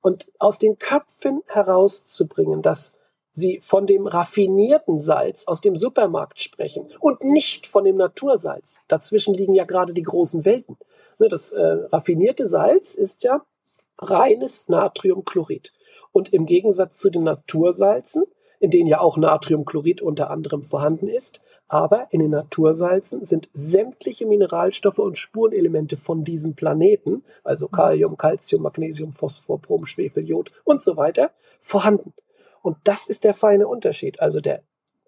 und 0.07 0.31
aus 0.39 0.61
den 0.61 0.79
Köpfen 0.79 1.43
herauszubringen, 1.47 2.63
dass 2.63 2.97
sie 3.33 3.59
von 3.61 3.89
dem 3.89 4.07
raffinierten 4.07 5.01
Salz 5.01 5.49
aus 5.49 5.61
dem 5.61 5.75
Supermarkt 5.75 6.41
sprechen 6.41 6.93
und 7.01 7.25
nicht 7.25 7.67
von 7.67 7.83
dem 7.83 7.97
Natursalz. 7.97 8.79
Dazwischen 8.87 9.35
liegen 9.35 9.57
ja 9.57 9.65
gerade 9.65 9.95
die 9.95 10.05
großen 10.05 10.45
Welten. 10.45 10.77
Ne, 11.19 11.29
das 11.29 11.53
äh, 11.53 11.61
raffinierte 11.61 12.47
Salz 12.47 12.95
ist 12.95 13.25
ja 13.25 13.45
reines 13.99 14.69
Natriumchlorid. 14.69 15.73
Und 16.13 16.33
im 16.33 16.47
Gegensatz 16.47 16.99
zu 16.99 17.11
den 17.11 17.25
Natursalzen, 17.25 18.27
in 18.61 18.71
denen 18.71 18.87
ja 18.87 19.01
auch 19.01 19.17
Natriumchlorid 19.17 20.03
unter 20.03 20.31
anderem 20.31 20.63
vorhanden 20.63 21.09
ist, 21.09 21.41
aber 21.69 22.09
in 22.11 22.21
den 22.21 22.31
Natursalzen 22.31 23.25
sind 23.25 23.49
sämtliche 23.53 24.27
Mineralstoffe 24.27 24.99
und 24.99 25.19
Spurenelemente 25.19 25.97
von 25.97 26.25
diesem 26.25 26.55
Planeten, 26.55 27.25
also 27.43 27.69
Kalium, 27.69 28.17
Calcium, 28.17 28.63
Magnesium, 28.63 29.13
Phosphor, 29.13 29.59
Brom, 29.59 29.87
Schwefel, 29.87 30.29
Jod 30.29 30.53
und 30.65 30.83
so 30.83 30.97
weiter, 30.97 31.33
vorhanden. 31.61 32.13
Und 32.63 32.77
das 32.85 33.07
ist 33.07 33.25
der 33.25 33.35
feine 33.35 33.67
Unterschied. 33.67 34.21
Also 34.21 34.41
der, 34.41 34.63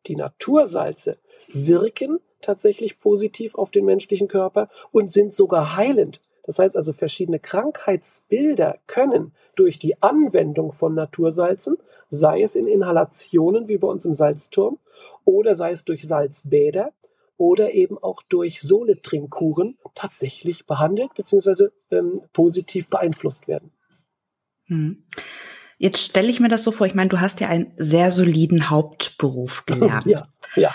die 0.07 0.17
Natursalze 0.17 1.19
wirken 1.49 2.21
tatsächlich 2.41 3.01
positiv 3.01 3.55
auf 3.55 3.71
den 3.71 3.85
menschlichen 3.85 4.29
Körper 4.29 4.69
und 4.93 5.11
sind 5.11 5.35
sogar 5.35 5.77
heilend. 5.77 6.21
Das 6.49 6.59
heißt 6.59 6.79
also, 6.79 6.95
verschiedene 6.95 7.39
Krankheitsbilder 7.39 8.79
können 8.87 9.33
durch 9.55 9.79
die 9.79 10.03
Anwendung 10.03 10.73
von 10.73 10.95
Natursalzen, 10.95 11.77
sei 12.09 12.41
es 12.41 12.57
in 12.57 12.67
Inhalationen 12.67 13.69
wie 13.69 13.77
bei 13.77 13.87
uns 13.87 14.07
im 14.07 14.15
Salzturm, 14.15 14.79
oder 15.27 15.55
sei 15.55 15.73
es 15.73 15.85
durch 15.85 16.09
Salzbäder 16.09 16.93
oder 17.37 17.75
eben 17.75 17.99
auch 17.99 18.23
durch 18.31 18.63
Soletrinkkuren 18.63 19.77
tatsächlich 19.95 20.65
behandelt 20.65 21.13
bzw. 21.13 21.69
Ähm, 21.91 22.19
positiv 22.33 22.89
beeinflusst 22.89 23.47
werden. 23.47 23.71
Hm. 24.69 25.05
Jetzt 25.77 26.03
stelle 26.03 26.31
ich 26.31 26.41
mir 26.41 26.49
das 26.49 26.65
so 26.65 26.73
vor, 26.73 26.87
ich 26.87 26.95
meine, 26.95 27.11
du 27.11 27.21
hast 27.21 27.41
ja 27.41 27.49
einen 27.49 27.75
sehr 27.77 28.11
soliden 28.11 28.71
Hauptberuf 28.71 29.65
gelernt. 29.67 30.07
ja, 30.07 30.29
ja. 30.57 30.75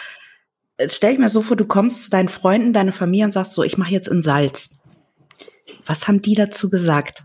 Jetzt 0.78 0.98
stelle 0.98 1.14
ich 1.14 1.20
mir 1.20 1.30
so 1.30 1.42
vor, 1.42 1.58
du 1.58 1.66
kommst 1.66 2.04
zu 2.04 2.10
deinen 2.12 2.30
Freunden, 2.30 2.74
deine 2.74 2.92
Familie 2.92 3.26
und 3.26 3.32
sagst 3.32 3.54
so, 3.54 3.64
ich 3.64 3.80
mache 3.80 3.92
jetzt 3.92 4.08
in 4.08 4.22
Salz. 4.22 4.83
Was 5.86 6.08
haben 6.08 6.22
die 6.22 6.34
dazu 6.34 6.70
gesagt? 6.70 7.24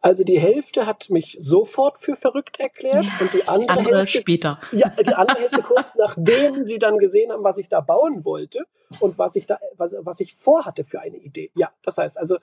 Also 0.00 0.22
die 0.22 0.38
Hälfte 0.38 0.86
hat 0.86 1.10
mich 1.10 1.36
sofort 1.40 1.98
für 1.98 2.16
verrückt 2.16 2.60
erklärt 2.60 3.04
ja, 3.04 3.10
und 3.20 3.34
die 3.34 3.48
andere, 3.48 3.78
andere 3.78 3.98
Hälfte, 3.98 4.18
später. 4.18 4.60
Ja, 4.70 4.90
die 4.90 5.14
andere 5.14 5.38
Hälfte 5.40 5.62
kurz 5.62 5.94
nachdem 5.96 6.62
sie 6.62 6.78
dann 6.78 6.98
gesehen 6.98 7.32
haben, 7.32 7.42
was 7.42 7.58
ich 7.58 7.68
da 7.68 7.80
bauen 7.80 8.24
wollte 8.24 8.60
und 9.00 9.18
was 9.18 9.34
ich 9.34 9.46
da, 9.46 9.58
was, 9.76 9.96
was 9.98 10.20
ich 10.20 10.36
vorhatte 10.36 10.84
für 10.84 11.00
eine 11.00 11.16
Idee. 11.16 11.50
Ja, 11.56 11.72
das 11.82 11.98
heißt 11.98 12.18
also 12.18 12.36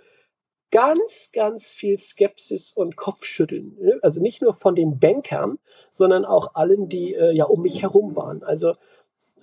ganz, 0.72 1.30
ganz 1.32 1.72
viel 1.72 2.00
Skepsis 2.00 2.74
und 2.74 2.96
Kopfschütteln. 2.96 3.78
Ne? 3.80 4.00
Also 4.02 4.22
nicht 4.22 4.42
nur 4.42 4.54
von 4.56 4.76
den 4.76 5.00
Bankern, 5.00 5.60
sondern 5.92 6.26
auch 6.26 6.56
allen, 6.56 6.90
die 6.90 7.14
äh, 7.14 7.32
ja 7.32 7.46
um 7.46 7.62
mich 7.62 7.84
herum 7.84 8.16
waren. 8.16 8.44
Also, 8.44 8.74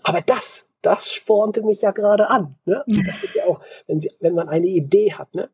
aber 0.02 0.20
das, 0.20 0.70
das 0.82 1.12
spornte 1.12 1.62
mich 1.62 1.82
ja 1.82 1.92
gerade 1.92 2.28
an. 2.28 2.56
Ne? 2.64 2.84
Das 2.86 3.22
ist 3.22 3.36
ja 3.36 3.44
auch, 3.44 3.60
wenn, 3.86 4.00
sie, 4.00 4.10
wenn 4.18 4.34
man 4.34 4.48
eine 4.48 4.66
Idee 4.66 5.14
hat, 5.14 5.32
ne? 5.34 5.48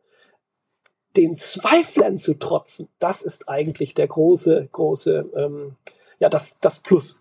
Den 1.17 1.37
Zweiflern 1.37 2.19
zu 2.19 2.35
trotzen, 2.35 2.89
das 2.99 3.23
ist 3.23 3.49
eigentlich 3.49 3.95
der 3.95 4.07
große, 4.07 4.69
große, 4.73 5.31
ähm, 5.37 5.77
ja, 6.19 6.29
das, 6.29 6.59
das 6.61 6.81
Plus. 6.81 7.21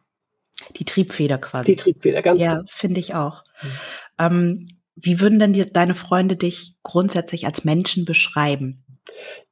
Die 0.78 0.86
Triebfeder 0.86 1.38
quasi. 1.38 1.72
Die 1.72 1.76
Triebfeder, 1.76 2.22
ganz 2.22 2.42
Ja, 2.42 2.64
finde 2.68 3.00
ich 3.00 3.14
auch. 3.14 3.44
Mhm. 3.62 3.70
Ähm, 4.20 4.68
wie 4.96 5.20
würden 5.20 5.40
denn 5.40 5.54
die, 5.54 5.66
deine 5.66 5.96
Freunde 5.96 6.38
dich 6.38 6.76
grundsätzlich 6.84 7.46
als 7.46 7.66
Menschen 7.66 8.06
beschreiben? 8.06 8.82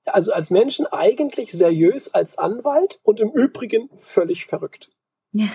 Also 0.05 0.33
als 0.33 0.49
Menschen 0.49 0.87
eigentlich 0.87 1.51
seriös 1.51 2.13
als 2.13 2.37
Anwalt 2.37 2.99
und 3.03 3.19
im 3.19 3.31
Übrigen 3.31 3.89
völlig 3.97 4.45
verrückt. 4.45 4.89
Ja, 5.33 5.47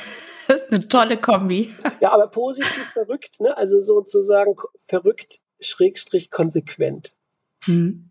eine 0.70 0.86
tolle 0.86 1.16
Kombi. 1.16 1.74
Ja, 2.00 2.12
aber 2.12 2.28
positiv 2.28 2.84
verrückt, 2.92 3.40
ne? 3.40 3.56
Also 3.56 3.80
sozusagen 3.80 4.56
verrückt, 4.86 5.40
schrägstrich 5.60 6.30
konsequent. 6.30 7.16
Hm. 7.64 8.07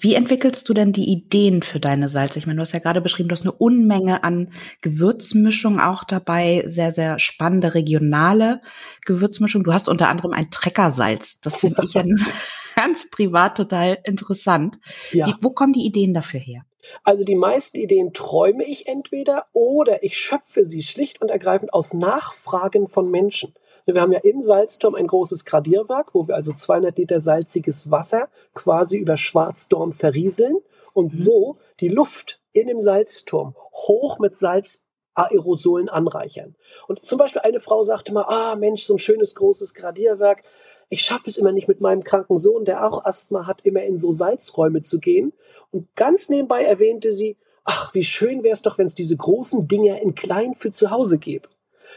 Wie 0.00 0.14
entwickelst 0.14 0.68
du 0.68 0.74
denn 0.74 0.92
die 0.92 1.08
Ideen 1.10 1.62
für 1.62 1.80
deine 1.80 2.08
Salze? 2.08 2.38
Ich 2.38 2.46
meine, 2.46 2.56
du 2.56 2.62
hast 2.62 2.72
ja 2.72 2.78
gerade 2.78 3.00
beschrieben, 3.00 3.28
du 3.28 3.32
hast 3.32 3.42
eine 3.42 3.52
Unmenge 3.52 4.22
an 4.22 4.52
Gewürzmischung 4.80 5.80
auch 5.80 6.04
dabei, 6.04 6.62
sehr, 6.66 6.92
sehr 6.92 7.18
spannende 7.18 7.74
regionale 7.74 8.60
Gewürzmischung. 9.04 9.64
Du 9.64 9.72
hast 9.72 9.88
unter 9.88 10.08
anderem 10.08 10.32
ein 10.32 10.50
Treckersalz. 10.50 11.40
Das 11.40 11.60
finde 11.60 11.82
ich 11.84 11.94
ja 11.94 12.04
ganz 12.76 13.10
privat 13.10 13.56
total 13.56 13.98
interessant. 14.04 14.78
Ja. 15.12 15.26
Wie, 15.26 15.34
wo 15.40 15.50
kommen 15.50 15.72
die 15.72 15.84
Ideen 15.84 16.14
dafür 16.14 16.40
her? 16.40 16.62
Also 17.02 17.24
die 17.24 17.34
meisten 17.34 17.76
Ideen 17.76 18.12
träume 18.12 18.64
ich 18.64 18.86
entweder 18.86 19.46
oder 19.52 20.02
ich 20.02 20.16
schöpfe 20.16 20.64
sie 20.64 20.82
schlicht 20.82 21.20
und 21.20 21.28
ergreifend 21.28 21.72
aus 21.72 21.92
Nachfragen 21.92 22.88
von 22.88 23.10
Menschen. 23.10 23.54
Wir 23.94 24.02
haben 24.02 24.12
ja 24.12 24.20
im 24.20 24.42
Salzturm 24.42 24.94
ein 24.94 25.06
großes 25.06 25.46
Gradierwerk, 25.46 26.14
wo 26.14 26.28
wir 26.28 26.34
also 26.34 26.52
200 26.52 26.98
Liter 26.98 27.20
salziges 27.20 27.90
Wasser 27.90 28.28
quasi 28.52 28.98
über 28.98 29.16
Schwarzdorn 29.16 29.92
verrieseln 29.92 30.58
und 30.92 31.14
mhm. 31.14 31.16
so 31.16 31.56
die 31.80 31.88
Luft 31.88 32.40
in 32.52 32.66
dem 32.66 32.80
Salzturm 32.80 33.54
hoch 33.72 34.18
mit 34.18 34.36
Salz 34.36 34.84
Aerosolen 35.14 35.88
anreichern. 35.88 36.54
Und 36.86 37.04
zum 37.04 37.18
Beispiel 37.18 37.42
eine 37.42 37.60
Frau 37.60 37.82
sagte 37.82 38.12
mal, 38.12 38.24
ah 38.28 38.56
Mensch, 38.56 38.82
so 38.82 38.94
ein 38.94 38.98
schönes 38.98 39.34
großes 39.34 39.74
Gradierwerk. 39.74 40.44
Ich 40.90 41.02
schaffe 41.02 41.28
es 41.28 41.38
immer 41.38 41.52
nicht 41.52 41.66
mit 41.66 41.80
meinem 41.80 42.04
kranken 42.04 42.38
Sohn, 42.38 42.64
der 42.64 42.86
auch 42.86 43.04
Asthma 43.04 43.46
hat, 43.46 43.64
immer 43.64 43.82
in 43.82 43.98
so 43.98 44.12
Salzräume 44.12 44.82
zu 44.82 45.00
gehen. 45.00 45.32
Und 45.70 45.88
ganz 45.96 46.28
nebenbei 46.28 46.62
erwähnte 46.62 47.12
sie, 47.12 47.36
ach, 47.64 47.94
wie 47.94 48.04
schön 48.04 48.42
wäre 48.42 48.54
es 48.54 48.62
doch, 48.62 48.78
wenn 48.78 48.86
es 48.86 48.94
diese 48.94 49.16
großen 49.16 49.66
Dinger 49.66 50.00
in 50.00 50.14
klein 50.14 50.54
für 50.54 50.70
zu 50.70 50.90
Hause 50.90 51.18
gäbe. 51.18 51.48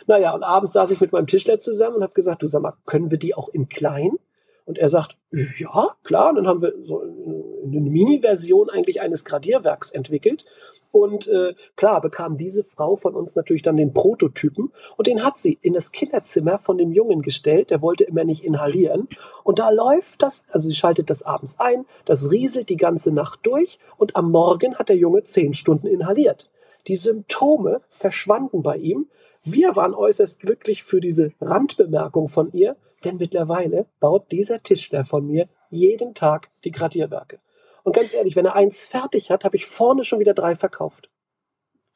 Naja, 0.08 0.34
und 0.34 0.44
abends 0.44 0.74
saß 0.74 0.92
ich 0.92 1.02
mit 1.02 1.12
meinem 1.12 1.28
Tischler 1.28 1.60
zusammen 1.60 1.98
und 1.98 2.04
habe 2.04 2.14
gesagt, 2.14 2.44
du 2.44 2.48
sag 2.48 2.62
mal, 2.62 2.74
können 2.86 3.12
wir 3.12 3.18
die 3.18 3.36
auch 3.36 3.50
in 3.50 3.70
klein? 3.70 4.18
Und 4.66 4.78
er 4.78 4.90
sagt, 4.90 5.18
ja, 5.32 5.96
klar. 6.04 6.30
Und 6.30 6.36
dann 6.36 6.48
haben 6.48 6.62
wir 6.62 6.74
so 6.84 7.02
eine 7.02 7.82
Mini-Version 7.82 8.70
eigentlich 8.70 9.02
eines 9.02 9.26
Gradierwerks 9.26 9.92
entwickelt. 9.92 10.46
Und 10.92 11.28
äh, 11.28 11.56
klar 11.78 12.02
bekam 12.02 12.38
diese 12.38 12.64
Frau 12.64 12.96
von 12.98 13.16
uns 13.16 13.36
natürlich 13.36 13.62
dann 13.62 13.78
den 13.78 13.94
Prototypen 13.94 14.74
und 14.98 15.08
den 15.08 15.24
hat 15.24 15.38
sie 15.38 15.58
in 15.62 15.74
das 15.74 15.94
Kinderzimmer 15.94 16.60
von 16.60 16.78
dem 16.78 16.92
Jungen 16.92 17.22
gestellt. 17.22 17.70
Der 17.70 17.82
wollte 17.82 18.04
immer 18.04 18.26
nicht 18.26 18.44
inhalieren. 18.44 19.08
Und 19.44 19.60
da 19.60 19.70
läuft 19.70 20.22
das, 20.22 20.48
also 20.52 20.68
sie 20.68 20.76
schaltet 20.76 21.10
das 21.10 21.24
abends 21.24 21.60
ein, 21.60 21.86
das 22.06 22.32
rieselt 22.32 22.70
die 22.70 22.78
ganze 22.78 23.14
Nacht 23.14 23.40
durch 23.44 23.80
und 23.98 24.18
am 24.18 24.32
Morgen 24.32 24.76
hat 24.76 24.90
der 24.90 24.98
Junge 24.98 25.24
zehn 25.24 25.54
Stunden 25.54 25.88
inhaliert. 25.88 26.50
Die 26.88 26.98
Symptome 26.98 27.82
verschwanden 27.90 28.62
bei 28.62 28.76
ihm 28.76 29.08
wir 29.44 29.76
waren 29.76 29.94
äußerst 29.94 30.40
glücklich 30.40 30.84
für 30.84 31.02
diese 31.02 31.32
Randbemerkung 31.42 32.30
von 32.30 32.52
ihr, 32.52 32.76
denn 33.04 33.18
mittlerweile 33.18 33.88
baut 34.00 34.32
dieser 34.32 34.62
Tischler 34.62 35.06
von 35.06 35.26
mir 35.26 35.48
jeden 35.70 36.14
Tag 36.14 36.50
die 36.64 36.72
Gradierwerke. 36.72 37.40
Und 37.84 37.96
ganz 37.96 38.14
ehrlich, 38.14 38.36
wenn 38.36 38.46
er 38.46 38.56
eins 38.56 38.86
fertig 38.86 39.32
hat, 39.32 39.44
habe 39.44 39.56
ich 39.56 39.66
vorne 39.66 40.04
schon 40.04 40.20
wieder 40.20 40.36
drei 40.36 40.56
verkauft. 40.56 41.10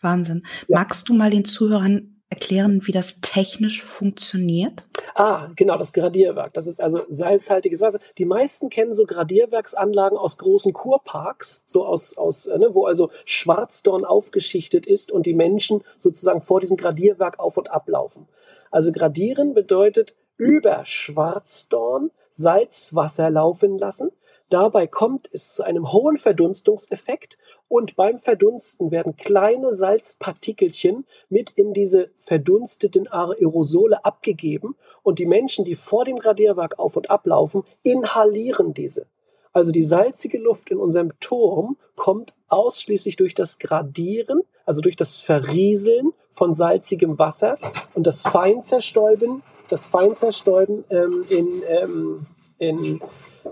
Wahnsinn. 0.01 0.45
Ja. 0.67 0.79
Magst 0.79 1.07
du 1.09 1.13
mal 1.13 1.29
den 1.29 1.45
Zuhörern 1.45 2.14
erklären, 2.29 2.81
wie 2.85 2.91
das 2.91 3.21
technisch 3.21 3.83
funktioniert? 3.83 4.87
Ah, 5.15 5.49
genau, 5.55 5.77
das 5.77 5.93
Gradierwerk. 5.93 6.53
Das 6.53 6.67
ist 6.67 6.81
also 6.81 7.03
salzhaltiges 7.09 7.81
Wasser. 7.81 7.99
Die 8.17 8.25
meisten 8.25 8.69
kennen 8.69 8.93
so 8.93 9.05
Gradierwerksanlagen 9.05 10.17
aus 10.17 10.37
großen 10.37 10.73
Kurparks, 10.73 11.63
so 11.65 11.85
aus, 11.85 12.17
aus 12.17 12.47
äh, 12.47 12.57
ne, 12.57 12.73
wo 12.73 12.85
also 12.85 13.11
Schwarzdorn 13.25 14.05
aufgeschichtet 14.05 14.85
ist 14.87 15.11
und 15.11 15.25
die 15.25 15.33
Menschen 15.33 15.83
sozusagen 15.97 16.41
vor 16.41 16.59
diesem 16.59 16.77
Gradierwerk 16.77 17.39
auf 17.39 17.57
und 17.57 17.69
ablaufen. 17.69 18.27
Also 18.71 18.91
gradieren 18.91 19.53
bedeutet 19.53 20.15
über 20.37 20.85
Schwarzdorn 20.85 22.11
Salzwasser 22.33 23.29
laufen 23.29 23.77
lassen. 23.77 24.11
Dabei 24.49 24.85
kommt 24.85 25.27
es 25.31 25.55
zu 25.55 25.63
einem 25.63 25.91
hohen 25.91 26.17
Verdunstungseffekt 26.17 27.37
und 27.67 27.95
beim 27.95 28.19
Verdunsten 28.19 28.91
werden 28.91 29.15
kleine 29.15 29.73
Salzpartikelchen 29.73 31.05
mit 31.29 31.49
in 31.51 31.73
diese 31.73 32.11
verdunsteten 32.15 33.07
Aerosole 33.07 34.05
abgegeben 34.05 34.75
und 35.01 35.17
die 35.17 35.25
Menschen, 35.25 35.65
die 35.65 35.75
vor 35.75 36.05
dem 36.05 36.17
Gradierwerk 36.17 36.77
auf 36.77 36.95
und 36.95 37.09
ablaufen, 37.09 37.63
inhalieren 37.81 38.73
diese. 38.73 39.07
Also 39.51 39.71
die 39.71 39.83
salzige 39.83 40.37
Luft 40.37 40.69
in 40.69 40.77
unserem 40.77 41.17
Turm 41.19 41.77
kommt 41.95 42.35
ausschließlich 42.49 43.15
durch 43.15 43.33
das 43.33 43.57
Gradieren, 43.57 44.41
also 44.65 44.81
durch 44.81 44.95
das 44.95 45.17
Verrieseln 45.17 46.11
von 46.29 46.53
salzigem 46.53 47.17
Wasser 47.17 47.57
und 47.93 48.05
das 48.05 48.23
Feinzerstäuben, 48.23 49.41
das 49.69 49.87
Feinzerstäuben 49.87 50.83
ähm, 50.89 51.23
in, 51.29 51.63
ähm, 51.67 52.25
in, 52.59 52.77
in, 52.85 53.01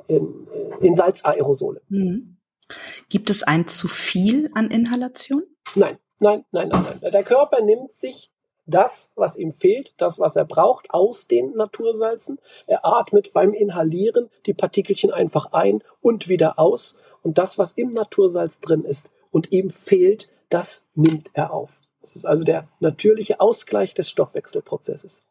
in 0.08 0.96
Salzaerosole. 0.96 1.82
Mhm. 1.90 2.38
Gibt 3.10 3.30
es 3.30 3.44
ein 3.44 3.68
zu 3.68 3.88
viel 3.88 4.50
an 4.54 4.72
Inhalation? 4.72 5.44
Nein, 5.76 5.98
nein, 6.20 6.46
nein, 6.52 6.70
nein, 6.70 6.86
nein. 7.02 7.12
Der 7.12 7.24
Körper 7.24 7.62
nimmt 7.62 7.94
sich 7.94 8.32
das, 8.66 9.12
was 9.16 9.38
ihm 9.38 9.52
fehlt, 9.52 9.94
das, 9.98 10.20
was 10.20 10.36
er 10.36 10.46
braucht, 10.46 10.92
aus 10.92 11.28
den 11.28 11.52
Natursalzen. 11.52 12.40
Er 12.66 12.86
atmet 12.86 13.34
beim 13.34 13.54
Inhalieren 13.54 14.30
die 14.46 14.54
Partikelchen 14.54 15.12
einfach 15.12 15.52
ein 15.52 15.84
und 16.02 16.30
wieder 16.30 16.60
aus. 16.60 17.00
Und 17.22 17.38
das, 17.38 17.58
was 17.58 17.74
im 17.74 17.90
Natursalz 17.90 18.60
drin 18.60 18.86
ist 18.86 19.10
und 19.32 19.52
ihm 19.52 19.70
fehlt, 19.70 20.30
das 20.50 20.88
nimmt 20.96 21.30
er 21.34 21.52
auf. 21.52 21.82
Das 22.02 22.16
ist 22.16 22.26
also 22.26 22.44
der 22.44 22.68
natürliche 22.80 23.40
Ausgleich 23.40 23.94
des 23.94 24.10
Stoffwechselprozesses. 24.10 25.24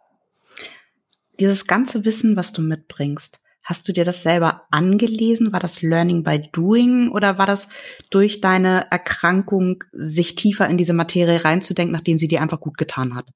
Dieses 1.38 1.66
ganze 1.66 2.04
Wissen, 2.04 2.36
was 2.36 2.52
du 2.52 2.62
mitbringst, 2.62 3.41
Hast 3.64 3.88
du 3.88 3.92
dir 3.92 4.04
das 4.04 4.22
selber 4.22 4.62
angelesen? 4.70 5.52
War 5.52 5.60
das 5.60 5.82
Learning 5.82 6.24
by 6.24 6.40
Doing 6.52 7.12
oder 7.12 7.38
war 7.38 7.46
das 7.46 7.68
durch 8.10 8.40
deine 8.40 8.90
Erkrankung, 8.90 9.84
sich 9.92 10.34
tiefer 10.34 10.68
in 10.68 10.78
diese 10.78 10.92
Materie 10.92 11.44
reinzudenken, 11.44 11.92
nachdem 11.92 12.18
sie 12.18 12.28
dir 12.28 12.40
einfach 12.40 12.60
gut 12.60 12.76
getan 12.76 13.14
hat? 13.14 13.26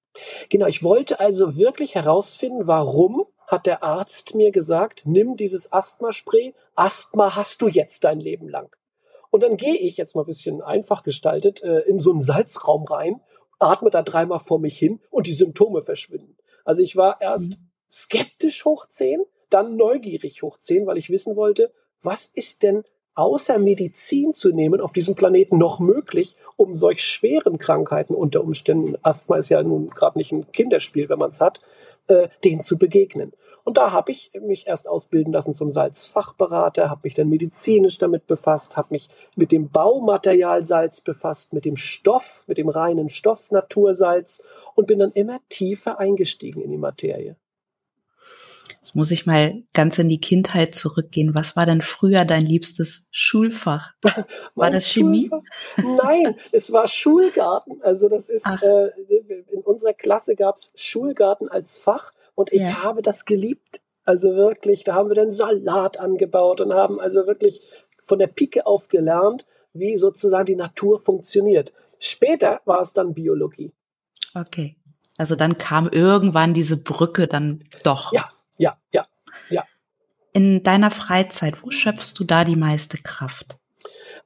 Genau, 0.49 0.67
ich 0.67 0.83
wollte 0.83 1.21
also 1.21 1.57
wirklich 1.57 1.95
herausfinden, 1.95 2.67
warum 2.67 3.25
hat 3.47 3.67
der 3.67 3.85
Arzt 3.85 4.35
mir 4.35 4.51
gesagt, 4.51 5.03
nimm 5.07 5.37
dieses 5.37 5.73
Asthmaspray, 5.73 6.55
Asthma 6.75 7.37
hast 7.37 7.63
du 7.63 7.69
jetzt 7.69 8.03
dein 8.03 8.19
Leben 8.19 8.49
lang. 8.49 8.75
Und 9.31 9.43
dann 9.43 9.57
gehe 9.57 9.77
ich 9.77 9.97
jetzt 9.97 10.17
mal 10.17 10.23
ein 10.23 10.27
bisschen 10.27 10.63
einfach 10.63 11.03
gestaltet 11.03 11.63
äh, 11.63 11.81
in 11.81 12.01
so 12.01 12.11
einen 12.11 12.23
Salzraum 12.23 12.85
rein, 12.85 13.21
atme 13.59 13.91
da 13.91 14.03
dreimal 14.03 14.41
vor 14.41 14.59
mich 14.59 14.79
hin 14.79 15.01
und 15.11 15.27
die 15.27 15.33
Symptome 15.33 15.83
verschwinden. 15.83 16.37
Also 16.65 16.83
ich 16.83 16.97
war 16.97 17.21
erst 17.21 17.61
mhm. 17.61 17.71
skeptisch 17.91 18.65
hoch 18.65 18.87
zehn, 18.89 19.23
dann 19.57 19.77
neugierig 19.77 20.43
hoch 20.43 20.59
10, 20.59 20.87
weil 20.87 20.99
ich 20.99 21.09
wissen 21.09 21.35
wollte, 21.35 21.73
was 22.03 22.27
ist 22.27 22.63
denn 22.63 22.85
außer 23.15 23.59
Medizin 23.59 24.35
zu 24.35 24.53
nehmen 24.53 24.83
auf 24.83 24.93
diesem 24.93 25.15
Planeten 25.15 25.57
noch 25.57 25.81
möglich, 25.81 26.37
um 26.57 26.75
solch 26.75 27.03
schweren 27.03 27.59
Krankheiten 27.59 28.15
unter 28.15 28.43
Umständen, 28.43 28.97
Asthma 29.03 29.39
ist 29.39 29.49
ja 29.49 29.63
nun 29.63 29.89
gerade 29.89 30.19
nicht 30.19 30.33
ein 30.33 30.53
Kinderspiel, 30.53 31.09
wenn 31.09 31.19
man 31.19 31.31
es 31.31 31.41
hat, 31.41 31.63
äh, 32.09 32.29
denen 32.45 32.61
zu 32.61 32.77
begegnen. 32.77 33.33
Und 33.65 33.79
da 33.79 33.91
habe 33.91 34.13
ich 34.13 34.31
mich 34.41 34.67
erst 34.67 34.87
ausbilden 34.87 35.33
lassen 35.33 35.55
zum 35.55 35.71
Salzfachberater, 35.71 36.91
habe 36.91 37.01
mich 37.05 37.15
dann 37.15 37.29
medizinisch 37.31 37.99
damit 37.99 38.27
befasst, 38.27 38.77
habe 38.77 38.89
mich 38.91 39.09
mit 39.35 39.51
dem 39.51 39.71
Baumaterial 39.71 40.65
Salz 40.65 41.01
befasst, 41.01 41.55
mit 41.55 41.65
dem 41.65 41.77
Stoff, 41.77 42.45
mit 42.47 42.59
dem 42.59 42.69
reinen 42.69 43.09
Stoff 43.09 43.51
Natursalz 43.51 44.43
und 44.75 44.87
bin 44.87 45.01
dann 45.01 45.11
immer 45.11 45.41
tiefer 45.49 45.99
eingestiegen 45.99 46.61
in 46.61 46.71
die 46.71 46.77
Materie. 46.77 47.37
Jetzt 48.87 48.95
muss 48.95 49.11
ich 49.11 49.27
mal 49.27 49.65
ganz 49.73 49.99
in 49.99 50.07
die 50.07 50.21
Kindheit 50.21 50.77
zurückgehen. 50.77 51.35
Was 51.35 51.57
war 51.57 51.67
denn 51.67 51.83
früher 51.83 52.25
dein 52.25 52.47
liebstes 52.47 53.09
Schulfach? 53.11 53.95
War 54.55 54.71
das 54.71 54.87
Chemie? 54.87 55.29
Schulfach? 55.29 56.05
Nein, 56.05 56.37
es 56.53 56.73
war 56.73 56.87
Schulgarten. 56.87 57.83
Also 57.83 58.09
das 58.09 58.29
ist, 58.29 58.47
äh, 58.47 58.91
in 59.51 59.63
unserer 59.65 59.93
Klasse 59.93 60.37
gab 60.37 60.55
es 60.55 60.73
Schulgarten 60.77 61.49
als 61.49 61.79
Fach 61.79 62.13
und 62.37 62.53
ich 62.53 62.63
ja. 62.63 62.85
habe 62.85 63.03
das 63.03 63.25
geliebt. 63.25 63.81
Also 64.05 64.37
wirklich, 64.37 64.85
da 64.85 64.95
haben 64.95 65.11
wir 65.11 65.17
dann 65.17 65.33
Salat 65.33 65.99
angebaut 65.99 66.61
und 66.61 66.73
haben 66.73 67.01
also 67.01 67.27
wirklich 67.27 67.63
von 68.01 68.21
der 68.21 68.29
Pike 68.29 68.67
auf 68.67 68.87
gelernt, 68.87 69.47
wie 69.73 69.97
sozusagen 69.97 70.47
die 70.47 70.55
Natur 70.55 71.01
funktioniert. 71.01 71.73
Später 71.99 72.61
war 72.67 72.83
es 72.83 72.93
dann 72.93 73.15
Biologie. 73.15 73.73
Okay. 74.33 74.77
Also 75.19 75.35
dann 75.35 75.59
kam 75.59 75.89
irgendwann 75.89 76.55
diese 76.55 76.77
Brücke 76.77 77.27
dann 77.27 77.65
doch. 77.83 78.13
Ja, 78.13 78.29
ja, 78.59 78.77
ja, 78.93 79.07
ja. 79.51 79.65
In 80.33 80.63
deiner 80.63 80.91
Freizeit, 80.91 81.63
wo 81.63 81.71
schöpfst 81.71 82.15
du 82.19 82.25
da 82.25 82.45
die 82.45 82.57
meiste 82.57 82.99
Kraft? 82.99 83.59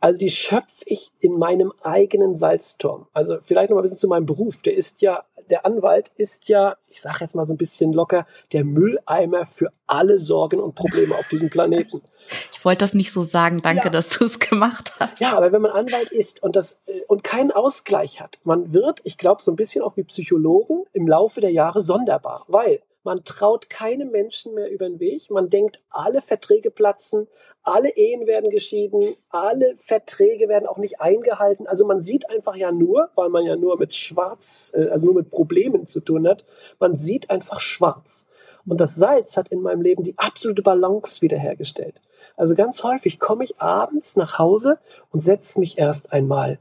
Also 0.00 0.18
die 0.18 0.30
schöpfe 0.30 0.82
ich 0.87 1.12
in 1.20 1.38
meinem 1.38 1.72
eigenen 1.82 2.37
Salzturm. 2.37 3.06
Also 3.12 3.38
vielleicht 3.42 3.70
noch 3.70 3.76
mal 3.76 3.82
ein 3.82 3.84
bisschen 3.84 3.99
zu 3.99 4.08
meinem 4.08 4.26
Beruf. 4.26 4.62
Der 4.62 4.75
ist 4.75 5.02
ja 5.02 5.25
der 5.50 5.66
Anwalt 5.66 6.12
ist 6.16 6.49
ja, 6.49 6.76
ich 6.88 7.00
sage 7.00 7.18
jetzt 7.20 7.34
mal 7.34 7.44
so 7.44 7.52
ein 7.52 7.58
bisschen 7.58 7.92
locker, 7.92 8.26
der 8.52 8.64
Mülleimer 8.64 9.46
für 9.46 9.72
alle 9.87 10.18
Sorgen 10.18 10.60
und 10.60 10.75
Probleme 10.75 11.14
auf 11.16 11.28
diesem 11.28 11.50
Planeten. 11.50 12.02
Ich 12.52 12.64
wollte 12.64 12.84
das 12.84 12.94
nicht 12.94 13.10
so 13.10 13.25
sagen, 13.25 13.60
danke, 13.60 13.87
ja. 13.87 13.90
dass 13.90 14.08
du 14.10 14.25
es 14.25 14.38
gemacht 14.38 14.92
hast. 15.00 15.18
Ja, 15.18 15.37
aber 15.37 15.50
wenn 15.50 15.62
man 15.62 15.72
Anwalt 15.72 16.12
ist 16.12 16.40
und 16.44 16.54
das 16.54 16.80
äh, 16.87 17.00
und 17.08 17.25
keinen 17.25 17.50
Ausgleich 17.50 18.20
hat, 18.20 18.38
man 18.44 18.72
wird, 18.72 19.00
ich 19.02 19.18
glaube, 19.18 19.42
so 19.42 19.50
ein 19.50 19.56
bisschen 19.56 19.82
auch 19.82 19.96
wie 19.96 20.04
Psychologen 20.04 20.84
im 20.92 21.08
Laufe 21.08 21.40
der 21.40 21.50
Jahre 21.50 21.80
sonderbar, 21.80 22.44
weil 22.46 22.82
man 23.02 23.25
traut 23.25 23.71
keinem 23.71 24.11
Menschen 24.11 24.54
mehr 24.54 24.71
über 24.71 24.87
den 24.88 25.00
Weg. 25.00 25.30
Man 25.30 25.49
denkt, 25.49 25.83
alle 25.90 26.21
Verträge 26.21 26.71
platzen, 26.71 27.28
alle 27.62 27.97
Ehen 27.97 28.26
werden 28.26 28.50
geschieden, 28.50 29.16
alle 29.30 29.75
Verträge 29.78 30.49
werden 30.49 30.66
auch 30.66 30.78
nicht 30.78 31.00
eingehalten. 31.00 31.66
Also 31.66 31.87
man 31.87 32.00
sieht 32.00 32.28
einfach 32.30 32.57
ja 32.57 32.73
nur, 32.73 33.11
weil 33.14 33.28
man 33.28 33.45
ja 33.45 33.57
nur 33.57 33.78
mit 33.78 33.95
Schwarz, 33.95 34.73
äh, 34.75 34.88
also 34.88 35.07
nur 35.07 35.14
mit 35.16 35.30
Problemen 35.30 35.87
zu 35.87 36.00
tun 36.00 36.28
hat, 36.28 36.45
man 36.78 36.97
sieht 36.97 37.30
einfach 37.30 37.61
schwarz. 37.61 38.26
Und 38.66 38.80
das 38.80 38.95
Salz 38.95 39.37
hat 39.37 39.49
in 39.49 39.62
meinem 39.62 39.83
Leben 39.83 40.02
die 40.02 40.19
absolute 40.19 40.62
Balance 40.62 41.23
wiederhergestellt. 41.23 42.00
Also 42.37 42.54
ganz 42.54 42.83
häufig 42.85 43.19
komme 43.19 43.45
ich 43.45 43.61
abends 43.61 44.16
nach 44.16 44.38
Hause 44.38 44.78
und 45.11 45.21
setze 45.21 45.61
mich 45.61 45.78
erst 45.78 46.12
einmal 46.12 46.59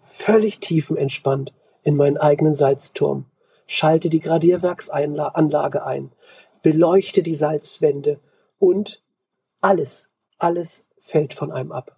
völlig 0.00 0.60
tiefenentspannt 0.60 1.52
in 1.82 1.96
meinen 1.96 2.18
eigenen 2.18 2.54
Salzturm 2.54 3.26
schalte 3.70 4.10
die 4.10 4.18
Gradierwerksanlage 4.18 5.86
ein, 5.86 6.10
beleuchte 6.62 7.22
die 7.22 7.36
Salzwände 7.36 8.18
und 8.58 9.00
alles, 9.60 10.10
alles 10.38 10.88
fällt 10.98 11.34
von 11.34 11.52
einem 11.52 11.70
ab. 11.70 11.96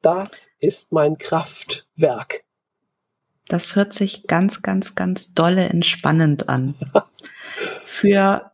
Das 0.00 0.48
ist 0.60 0.90
mein 0.90 1.18
Kraftwerk. 1.18 2.44
Das 3.48 3.76
hört 3.76 3.92
sich 3.92 4.26
ganz, 4.26 4.62
ganz, 4.62 4.94
ganz 4.94 5.34
dolle 5.34 5.68
entspannend 5.68 6.48
an. 6.48 6.76
Für 7.84 8.52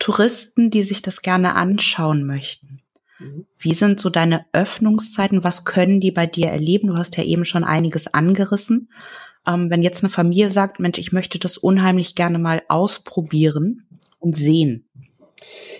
Touristen, 0.00 0.70
die 0.70 0.82
sich 0.82 1.00
das 1.00 1.22
gerne 1.22 1.54
anschauen 1.54 2.26
möchten. 2.26 2.82
Mhm. 3.20 3.46
Wie 3.56 3.74
sind 3.74 4.00
so 4.00 4.10
deine 4.10 4.46
Öffnungszeiten? 4.52 5.44
Was 5.44 5.64
können 5.64 6.00
die 6.00 6.10
bei 6.10 6.26
dir 6.26 6.48
erleben? 6.48 6.88
Du 6.88 6.96
hast 6.96 7.16
ja 7.16 7.22
eben 7.22 7.44
schon 7.44 7.62
einiges 7.62 8.12
angerissen. 8.12 8.90
Ähm, 9.46 9.70
wenn 9.70 9.82
jetzt 9.82 10.02
eine 10.02 10.10
Familie 10.10 10.50
sagt, 10.50 10.80
Mensch, 10.80 10.98
ich 10.98 11.12
möchte 11.12 11.38
das 11.38 11.56
unheimlich 11.56 12.14
gerne 12.14 12.38
mal 12.38 12.62
ausprobieren 12.68 13.86
und 14.18 14.36
sehen. 14.36 14.84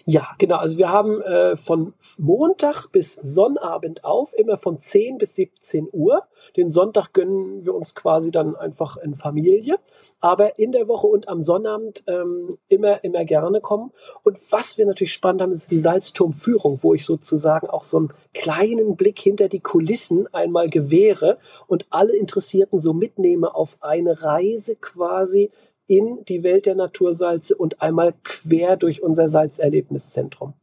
Ja, 0.05 0.29
genau. 0.39 0.57
Also 0.57 0.79
wir 0.79 0.91
haben 0.91 1.21
äh, 1.23 1.57
von 1.57 1.95
Montag 2.19 2.89
bis 2.93 3.15
Sonnabend 3.15 4.05
auf, 4.05 4.33
immer 4.35 4.57
von 4.57 4.81
10 4.81 5.19
bis 5.19 5.37
17 5.37 5.89
Uhr. 5.93 6.23
Den 6.57 6.71
Sonntag 6.71 7.13
gönnen 7.13 7.65
wir 7.65 7.75
uns 7.75 7.95
quasi 7.95 8.31
dann 8.31 8.57
einfach 8.57 8.97
in 8.97 9.15
Familie. 9.15 9.77
Aber 10.21 10.59
in 10.59 10.73
der 10.73 10.89
Woche 10.89 11.07
und 11.07 11.29
am 11.29 11.43
Sonnabend 11.43 12.05
ähm, 12.07 12.49
immer, 12.69 13.03
immer 13.05 13.25
gerne 13.25 13.61
kommen. 13.61 13.93
Und 14.23 14.39
was 14.51 14.79
wir 14.79 14.87
natürlich 14.87 15.13
spannend 15.13 15.43
haben, 15.43 15.53
ist 15.53 15.71
die 15.71 15.79
Salzturmführung, 15.79 16.83
wo 16.83 16.95
ich 16.95 17.05
sozusagen 17.05 17.69
auch 17.69 17.85
so 17.85 17.99
einen 17.99 18.13
kleinen 18.35 18.97
Blick 18.97 19.21
hinter 19.21 19.49
die 19.49 19.61
Kulissen 19.61 20.33
einmal 20.35 20.69
gewähre 20.69 21.39
und 21.67 21.87
alle 21.91 22.17
Interessierten 22.17 22.81
so 22.81 22.93
mitnehme 22.93 23.55
auf 23.55 23.77
eine 23.81 24.23
Reise 24.23 24.77
quasi 24.77 25.51
in 25.93 26.25
die 26.27 26.43
Welt 26.43 26.65
der 26.65 26.75
Natursalze 26.75 27.55
und 27.55 27.83
einmal 27.83 28.15
quer 28.25 28.79
durch 28.79 29.03
unser 29.03 29.29
Salzerlebniszentrum. 29.29 30.55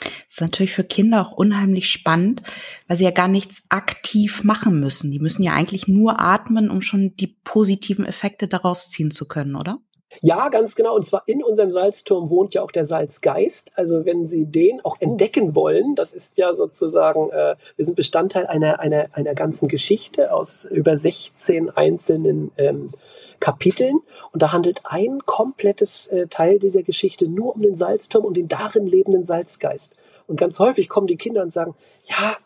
Das 0.00 0.08
ist 0.28 0.40
natürlich 0.40 0.72
für 0.72 0.82
Kinder 0.82 1.20
auch 1.20 1.32
unheimlich 1.32 1.88
spannend, 1.88 2.42
weil 2.88 2.96
sie 2.96 3.04
ja 3.04 3.12
gar 3.12 3.28
nichts 3.28 3.62
aktiv 3.68 4.42
machen 4.42 4.80
müssen. 4.80 5.12
Die 5.12 5.20
müssen 5.20 5.44
ja 5.44 5.52
eigentlich 5.52 5.86
nur 5.86 6.20
atmen, 6.20 6.68
um 6.68 6.82
schon 6.82 7.14
die 7.14 7.28
positiven 7.28 8.04
Effekte 8.04 8.48
daraus 8.48 8.88
ziehen 8.88 9.12
zu 9.12 9.28
können, 9.28 9.54
oder? 9.54 9.78
Ja, 10.20 10.48
ganz 10.48 10.74
genau. 10.74 10.96
Und 10.96 11.06
zwar 11.06 11.22
in 11.26 11.44
unserem 11.44 11.70
Salzturm 11.70 12.28
wohnt 12.28 12.54
ja 12.54 12.62
auch 12.62 12.72
der 12.72 12.86
Salzgeist. 12.86 13.70
Also 13.76 14.04
wenn 14.04 14.26
Sie 14.26 14.46
den 14.46 14.84
auch 14.84 14.96
oh. 14.98 15.04
entdecken 15.04 15.54
wollen, 15.54 15.94
das 15.94 16.12
ist 16.12 16.38
ja 16.38 16.54
sozusagen, 16.54 17.30
äh, 17.30 17.54
wir 17.76 17.84
sind 17.84 17.94
Bestandteil 17.94 18.46
einer, 18.46 18.80
einer, 18.80 19.06
einer 19.12 19.34
ganzen 19.34 19.68
Geschichte 19.68 20.32
aus 20.32 20.64
über 20.64 20.96
16 20.96 21.70
einzelnen 21.70 22.50
ähm, 22.56 22.88
Kapiteln. 23.40 24.00
Und 24.32 24.42
da 24.42 24.52
handelt 24.52 24.82
ein 24.84 25.20
komplettes 25.24 26.06
äh, 26.08 26.26
Teil 26.28 26.58
dieser 26.58 26.82
Geschichte 26.82 27.28
nur 27.28 27.54
um 27.54 27.62
den 27.62 27.74
Salzturm 27.74 28.24
und 28.24 28.36
den 28.36 28.48
darin 28.48 28.86
lebenden 28.86 29.24
Salzgeist. 29.24 29.94
Und 30.26 30.38
ganz 30.38 30.58
häufig 30.58 30.88
kommen 30.88 31.06
die 31.06 31.16
Kinder 31.16 31.42
und 31.42 31.52
sagen, 31.52 31.74
ja, 32.04 32.36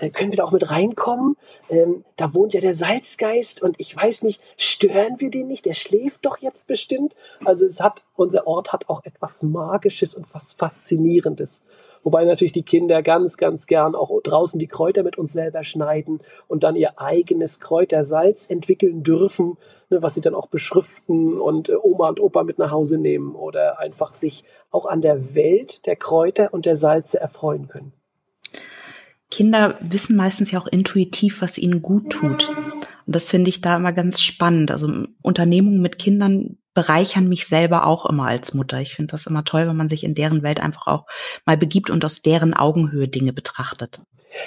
äh, 0.00 0.10
können 0.10 0.32
wir 0.32 0.36
da 0.36 0.44
auch 0.44 0.52
mit 0.52 0.70
reinkommen? 0.70 1.36
Ähm, 1.68 2.04
da 2.16 2.34
wohnt 2.34 2.54
ja 2.54 2.60
der 2.60 2.74
Salzgeist 2.74 3.62
und 3.62 3.76
ich 3.78 3.94
weiß 3.94 4.22
nicht, 4.22 4.40
stören 4.56 5.20
wir 5.20 5.30
den 5.30 5.48
nicht? 5.48 5.66
Der 5.66 5.74
schläft 5.74 6.24
doch 6.24 6.38
jetzt 6.38 6.66
bestimmt. 6.68 7.14
Also 7.44 7.66
es 7.66 7.80
hat, 7.80 8.04
unser 8.14 8.46
Ort 8.46 8.72
hat 8.72 8.88
auch 8.88 9.04
etwas 9.04 9.42
Magisches 9.42 10.14
und 10.14 10.32
was 10.34 10.52
Faszinierendes. 10.52 11.60
Wobei 12.02 12.24
natürlich 12.24 12.52
die 12.52 12.62
Kinder 12.62 13.02
ganz, 13.02 13.36
ganz 13.36 13.66
gern 13.66 13.94
auch 13.94 14.10
draußen 14.22 14.58
die 14.58 14.66
Kräuter 14.66 15.02
mit 15.02 15.18
uns 15.18 15.32
selber 15.32 15.64
schneiden 15.64 16.20
und 16.46 16.62
dann 16.62 16.76
ihr 16.76 16.98
eigenes 17.00 17.60
Kräutersalz 17.60 18.48
entwickeln 18.48 19.02
dürfen, 19.02 19.56
ne, 19.90 20.02
was 20.02 20.14
sie 20.14 20.20
dann 20.20 20.34
auch 20.34 20.48
beschriften 20.48 21.40
und 21.40 21.68
äh, 21.68 21.76
Oma 21.80 22.08
und 22.08 22.20
Opa 22.20 22.44
mit 22.44 22.58
nach 22.58 22.70
Hause 22.70 22.98
nehmen 22.98 23.34
oder 23.34 23.78
einfach 23.78 24.14
sich 24.14 24.44
auch 24.70 24.86
an 24.86 25.00
der 25.00 25.34
Welt 25.34 25.86
der 25.86 25.96
Kräuter 25.96 26.52
und 26.52 26.66
der 26.66 26.76
Salze 26.76 27.20
erfreuen 27.20 27.68
können. 27.68 27.92
Kinder 29.30 29.76
wissen 29.80 30.16
meistens 30.16 30.50
ja 30.50 30.60
auch 30.60 30.66
intuitiv, 30.66 31.42
was 31.42 31.58
ihnen 31.58 31.82
gut 31.82 32.10
tut. 32.10 32.48
Und 32.48 33.16
das 33.16 33.26
finde 33.26 33.50
ich 33.50 33.60
da 33.60 33.76
immer 33.76 33.92
ganz 33.92 34.20
spannend. 34.20 34.70
Also 34.70 35.04
Unternehmungen 35.22 35.82
mit 35.82 35.98
Kindern 35.98 36.57
bereichern 36.78 37.28
mich 37.28 37.48
selber 37.48 37.88
auch 37.88 38.06
immer 38.06 38.26
als 38.26 38.54
Mutter. 38.54 38.80
Ich 38.80 38.94
finde 38.94 39.10
das 39.10 39.26
immer 39.26 39.42
toll, 39.42 39.66
wenn 39.66 39.76
man 39.76 39.88
sich 39.88 40.04
in 40.04 40.14
deren 40.14 40.44
Welt 40.44 40.62
einfach 40.62 40.86
auch 40.86 41.06
mal 41.44 41.56
begibt 41.56 41.90
und 41.90 42.04
aus 42.04 42.22
deren 42.22 42.54
Augenhöhe 42.54 43.08
Dinge 43.08 43.32
betrachtet. 43.32 44.00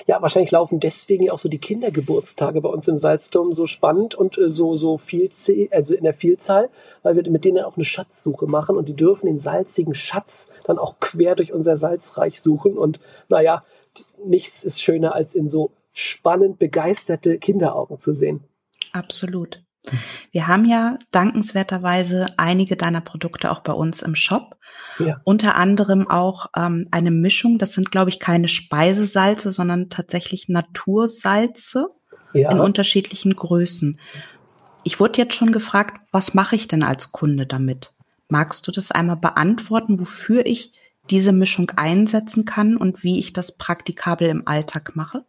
Ja, 0.07 0.21
wahrscheinlich 0.21 0.51
laufen 0.51 0.79
deswegen 0.79 1.29
auch 1.29 1.39
so 1.39 1.49
die 1.49 1.57
Kindergeburtstage 1.57 2.61
bei 2.61 2.69
uns 2.69 2.87
im 2.87 2.97
Salzturm 2.97 3.51
so 3.51 3.67
spannend 3.67 4.15
und 4.15 4.37
äh, 4.37 4.47
so, 4.47 4.75
so 4.75 4.97
viel, 4.97 5.29
also 5.71 5.93
in 5.93 6.05
der 6.05 6.13
Vielzahl, 6.13 6.69
weil 7.03 7.17
wir 7.17 7.29
mit 7.29 7.43
denen 7.43 7.65
auch 7.65 7.75
eine 7.75 7.83
Schatzsuche 7.83 8.45
machen 8.45 8.77
und 8.77 8.87
die 8.87 8.95
dürfen 8.95 9.25
den 9.25 9.41
salzigen 9.41 9.93
Schatz 9.93 10.47
dann 10.63 10.79
auch 10.79 11.01
quer 11.01 11.35
durch 11.35 11.51
unser 11.51 11.75
Salzreich 11.75 12.39
suchen 12.39 12.77
und 12.77 13.01
naja, 13.27 13.65
nichts 14.23 14.63
ist 14.63 14.81
schöner 14.81 15.15
als 15.15 15.35
in 15.35 15.49
so 15.49 15.71
spannend 15.91 16.59
begeisterte 16.59 17.39
Kinderaugen 17.39 17.99
zu 17.99 18.13
sehen. 18.13 18.45
Absolut. 18.93 19.61
Wir 20.31 20.47
haben 20.47 20.65
ja 20.65 20.97
dankenswerterweise 21.11 22.27
einige 22.37 22.75
deiner 22.75 23.01
Produkte 23.01 23.51
auch 23.51 23.61
bei 23.61 23.73
uns 23.73 24.01
im 24.01 24.15
Shop. 24.15 24.57
Ja. 24.99 25.21
Unter 25.23 25.55
anderem 25.55 26.07
auch 26.07 26.47
ähm, 26.55 26.87
eine 26.91 27.11
Mischung, 27.11 27.57
das 27.57 27.73
sind, 27.73 27.91
glaube 27.91 28.09
ich, 28.09 28.19
keine 28.19 28.47
Speisesalze, 28.47 29.51
sondern 29.51 29.89
tatsächlich 29.89 30.49
Natursalze 30.49 31.89
ja. 32.33 32.51
in 32.51 32.59
unterschiedlichen 32.59 33.35
Größen. 33.35 33.99
Ich 34.83 34.99
wurde 34.99 35.19
jetzt 35.19 35.35
schon 35.35 35.51
gefragt, 35.51 35.99
was 36.11 36.33
mache 36.33 36.55
ich 36.55 36.67
denn 36.67 36.83
als 36.83 37.11
Kunde 37.11 37.45
damit? 37.45 37.93
Magst 38.29 38.67
du 38.67 38.71
das 38.71 38.91
einmal 38.91 39.17
beantworten, 39.17 39.99
wofür 39.99 40.45
ich 40.45 40.73
diese 41.09 41.31
Mischung 41.31 41.71
einsetzen 41.75 42.45
kann 42.45 42.77
und 42.77 43.03
wie 43.03 43.19
ich 43.19 43.33
das 43.33 43.57
praktikabel 43.57 44.29
im 44.29 44.47
Alltag 44.47 44.95
mache? 44.95 45.25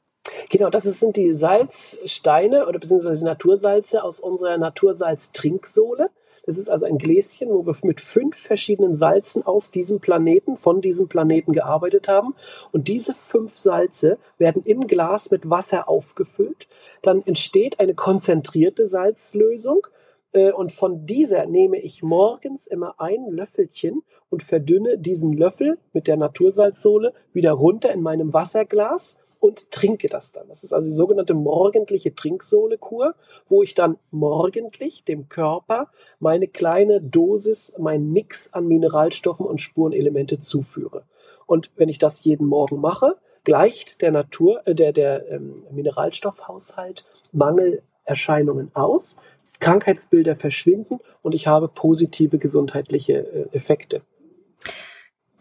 Genau, 0.48 0.70
das 0.70 0.85
sind 0.85 1.16
die 1.16 1.33
Salzsteine 1.33 2.66
oder 2.66 2.78
beziehungsweise 2.78 3.18
die 3.18 3.24
Natursalze 3.24 4.02
aus 4.02 4.20
unserer 4.20 4.59
Natursalz-Trinksohle. 4.59 6.11
Das 6.44 6.59
ist 6.59 6.68
also 6.68 6.87
ein 6.87 6.98
Gläschen, 6.98 7.50
wo 7.50 7.66
wir 7.66 7.76
mit 7.85 8.00
fünf 8.00 8.37
verschiedenen 8.37 8.96
Salzen 8.96 9.46
aus 9.46 9.70
diesem 9.70 10.00
Planeten, 10.00 10.57
von 10.57 10.81
diesem 10.81 11.09
Planeten 11.09 11.52
gearbeitet 11.52 12.09
haben. 12.09 12.35
Und 12.72 12.88
diese 12.88 13.14
fünf 13.14 13.57
Salze 13.59 14.18
werden 14.38 14.62
im 14.64 14.87
Glas 14.87 15.31
mit 15.31 15.48
Wasser 15.48 15.88
aufgefüllt. 15.88 16.66
Dann 17.02 17.22
entsteht 17.24 17.78
eine 17.78 17.94
konzentrierte 17.94 18.87
Salzlösung. 18.87 19.87
Äh, 20.33 20.50
und 20.50 20.72
von 20.72 21.07
dieser 21.07 21.46
nehme 21.46 21.78
ich 21.78 22.02
morgens 22.02 22.66
immer 22.66 22.96
ein 22.98 23.31
Löffelchen 23.31 24.02
und 24.28 24.42
verdünne 24.42 24.98
diesen 24.98 25.33
Löffel 25.35 25.78
mit 25.92 26.09
der 26.09 26.16
Natursalzsohle 26.16 27.12
wieder 27.33 27.52
runter 27.52 27.92
in 27.92 28.02
meinem 28.02 28.33
Wasserglas 28.33 29.18
und 29.42 29.72
trinke 29.72 30.09
das 30.09 30.31
dann. 30.31 30.46
Das 30.46 30.62
ist 30.62 30.72
also 30.72 30.88
die 30.88 30.94
sogenannte 30.94 31.35
morgendliche 31.35 32.14
Trinksohle-Kur, 32.14 33.16
wo 33.48 33.64
ich 33.64 33.74
dann 33.74 33.98
morgendlich 34.12 35.02
dem 35.02 35.28
Körper 35.28 35.88
meine 36.20 36.46
kleine 36.46 37.00
Dosis, 37.00 37.74
mein 37.76 38.12
Mix 38.12 38.52
an 38.52 38.68
Mineralstoffen 38.68 39.44
und 39.44 39.61
Spurenelemente 39.61 40.38
zuführe. 40.38 41.02
Und 41.46 41.72
wenn 41.74 41.88
ich 41.88 41.98
das 41.98 42.22
jeden 42.22 42.46
Morgen 42.46 42.81
mache, 42.81 43.16
gleicht 43.42 44.00
der 44.00 44.12
Natur, 44.12 44.62
äh, 44.64 44.76
der, 44.76 44.92
der 44.92 45.28
ähm, 45.28 45.64
Mineralstoffhaushalt 45.72 47.05
Mangelerscheinungen 47.33 48.70
aus, 48.74 49.16
Krankheitsbilder 49.59 50.37
verschwinden 50.37 51.00
und 51.22 51.35
ich 51.35 51.48
habe 51.48 51.66
positive 51.66 52.38
gesundheitliche 52.38 53.14
äh, 53.14 53.57
Effekte 53.57 54.02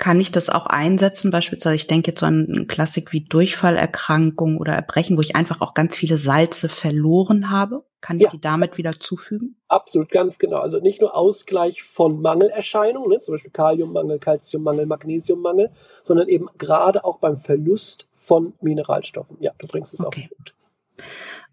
kann 0.01 0.19
ich 0.19 0.31
das 0.31 0.49
auch 0.49 0.65
einsetzen. 0.65 1.29
Beispielsweise, 1.29 1.75
ich 1.75 1.85
denke 1.85 2.09
jetzt 2.09 2.21
so 2.21 2.25
an 2.25 2.47
einen 2.49 2.67
Klassik 2.67 3.13
wie 3.13 3.21
Durchfallerkrankung 3.21 4.57
oder 4.57 4.73
Erbrechen, 4.73 5.15
wo 5.15 5.21
ich 5.21 5.35
einfach 5.35 5.61
auch 5.61 5.75
ganz 5.75 5.95
viele 5.95 6.17
Salze 6.17 6.69
verloren 6.69 7.51
habe. 7.51 7.85
Kann 8.01 8.17
ich 8.17 8.23
ja, 8.23 8.29
die 8.31 8.41
damit 8.41 8.79
wieder 8.79 8.93
zufügen? 8.93 9.57
Absolut, 9.67 10.09
ganz 10.09 10.39
genau. 10.39 10.57
Also 10.57 10.79
nicht 10.79 11.01
nur 11.01 11.15
Ausgleich 11.15 11.83
von 11.83 12.19
Mangelerscheinungen, 12.19 13.11
ne, 13.11 13.19
zum 13.19 13.35
Beispiel 13.35 13.51
Kaliummangel, 13.51 14.17
Calciummangel, 14.17 14.87
Magnesiummangel, 14.87 15.69
sondern 16.01 16.27
eben 16.29 16.47
gerade 16.57 17.05
auch 17.05 17.19
beim 17.19 17.37
Verlust 17.37 18.07
von 18.11 18.53
Mineralstoffen. 18.59 19.37
Ja, 19.39 19.51
du 19.59 19.67
bringst 19.67 19.93
es 19.93 20.03
okay. 20.03 20.21
den 20.21 20.29
Punkt. 20.35 20.55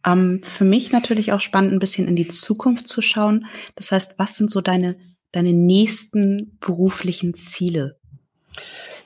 Ähm, 0.07 0.41
für 0.43 0.65
mich 0.65 0.91
natürlich 0.91 1.33
auch 1.33 1.43
spannend, 1.43 1.75
ein 1.75 1.81
bisschen 1.81 2.09
in 2.09 2.17
die 2.17 2.29
Zukunft 2.29 2.89
zu 2.89 3.03
schauen. 3.03 3.45
Das 3.75 3.93
heißt, 3.93 4.19
was 4.19 4.37
sind 4.37 4.51
so 4.51 4.63
deine, 4.63 4.97
deine 5.33 5.53
nächsten 5.53 6.57
beruflichen 6.61 7.35
Ziele? 7.35 7.99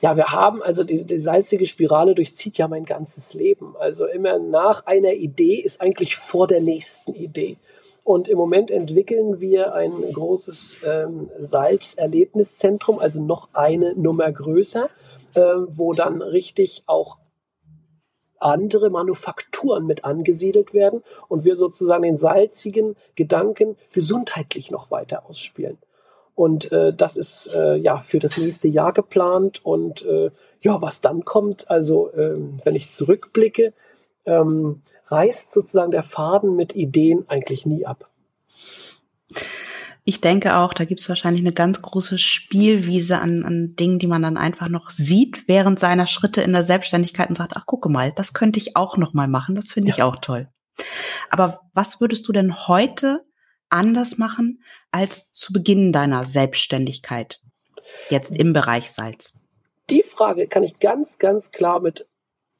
Ja, 0.01 0.17
wir 0.17 0.31
haben 0.31 0.61
also 0.61 0.83
die, 0.83 1.05
die 1.05 1.19
salzige 1.19 1.65
Spirale 1.65 2.15
durchzieht 2.15 2.57
ja 2.57 2.67
mein 2.67 2.85
ganzes 2.85 3.33
Leben. 3.33 3.75
Also 3.79 4.05
immer 4.05 4.37
nach 4.39 4.85
einer 4.85 5.13
Idee 5.13 5.55
ist 5.55 5.81
eigentlich 5.81 6.15
vor 6.17 6.47
der 6.47 6.61
nächsten 6.61 7.13
Idee. 7.13 7.57
Und 8.03 8.27
im 8.27 8.37
Moment 8.37 8.69
entwickeln 8.69 9.39
wir 9.39 9.73
ein 9.73 9.93
großes 10.11 10.81
ähm, 10.85 11.29
Salzerlebniszentrum, 11.39 12.99
also 12.99 13.21
noch 13.21 13.49
eine 13.53 13.95
Nummer 13.95 14.29
größer, 14.29 14.89
äh, 15.35 15.41
wo 15.41 15.93
dann 15.93 16.21
richtig 16.21 16.83
auch 16.85 17.17
andere 18.39 18.89
Manufakturen 18.89 19.85
mit 19.85 20.03
angesiedelt 20.03 20.73
werden 20.73 21.01
und 21.29 21.45
wir 21.45 21.55
sozusagen 21.55 22.03
den 22.03 22.17
salzigen 22.17 22.95
Gedanken 23.15 23.77
gesundheitlich 23.93 24.69
noch 24.69 24.91
weiter 24.91 25.25
ausspielen. 25.29 25.77
Und 26.35 26.71
äh, 26.71 26.93
das 26.93 27.17
ist 27.17 27.53
äh, 27.53 27.75
ja 27.75 27.99
für 27.99 28.19
das 28.19 28.37
nächste 28.37 28.67
Jahr 28.67 28.93
geplant. 28.93 29.63
Und 29.63 30.05
äh, 30.05 30.31
ja, 30.61 30.81
was 30.81 31.01
dann 31.01 31.25
kommt, 31.25 31.69
also 31.69 32.11
ähm, 32.13 32.57
wenn 32.63 32.75
ich 32.75 32.91
zurückblicke, 32.91 33.73
ähm, 34.25 34.81
reißt 35.07 35.51
sozusagen 35.51 35.91
der 35.91 36.03
Faden 36.03 36.55
mit 36.55 36.75
Ideen 36.75 37.25
eigentlich 37.27 37.65
nie 37.65 37.85
ab. 37.85 38.09
Ich 40.05 40.19
denke 40.19 40.57
auch, 40.57 40.73
da 40.73 40.83
gibt 40.83 40.99
es 40.99 41.07
wahrscheinlich 41.07 41.41
eine 41.41 41.53
ganz 41.53 41.81
große 41.81 42.17
Spielwiese 42.17 43.19
an, 43.19 43.45
an 43.45 43.75
Dingen, 43.77 43.99
die 43.99 44.07
man 44.07 44.21
dann 44.21 44.35
einfach 44.35 44.67
noch 44.67 44.89
sieht 44.89 45.47
während 45.47 45.79
seiner 45.79 46.07
Schritte 46.07 46.41
in 46.41 46.51
der 46.51 46.63
Selbstständigkeit 46.63 47.29
und 47.29 47.35
sagt, 47.35 47.53
ach 47.55 47.65
gucke 47.65 47.87
mal, 47.87 48.11
das 48.11 48.33
könnte 48.33 48.59
ich 48.59 48.75
auch 48.75 48.97
noch 48.97 49.13
mal 49.13 49.29
machen. 49.29 49.55
Das 49.55 49.71
finde 49.71 49.89
ja. 49.89 49.95
ich 49.95 50.03
auch 50.03 50.17
toll. 50.17 50.49
Aber 51.29 51.61
was 51.73 52.01
würdest 52.01 52.27
du 52.27 52.33
denn 52.33 52.67
heute 52.67 53.23
anders 53.69 54.17
machen 54.17 54.61
als 54.93 55.31
zu 55.31 55.51
Beginn 55.51 55.91
deiner 55.91 56.23
Selbstständigkeit? 56.23 57.41
Jetzt 58.09 58.37
im 58.37 58.53
Bereich 58.53 58.91
Salz. 58.91 59.39
Die 59.89 60.03
Frage 60.03 60.47
kann 60.47 60.63
ich 60.63 60.79
ganz, 60.79 61.17
ganz 61.17 61.51
klar 61.51 61.81
mit 61.81 62.07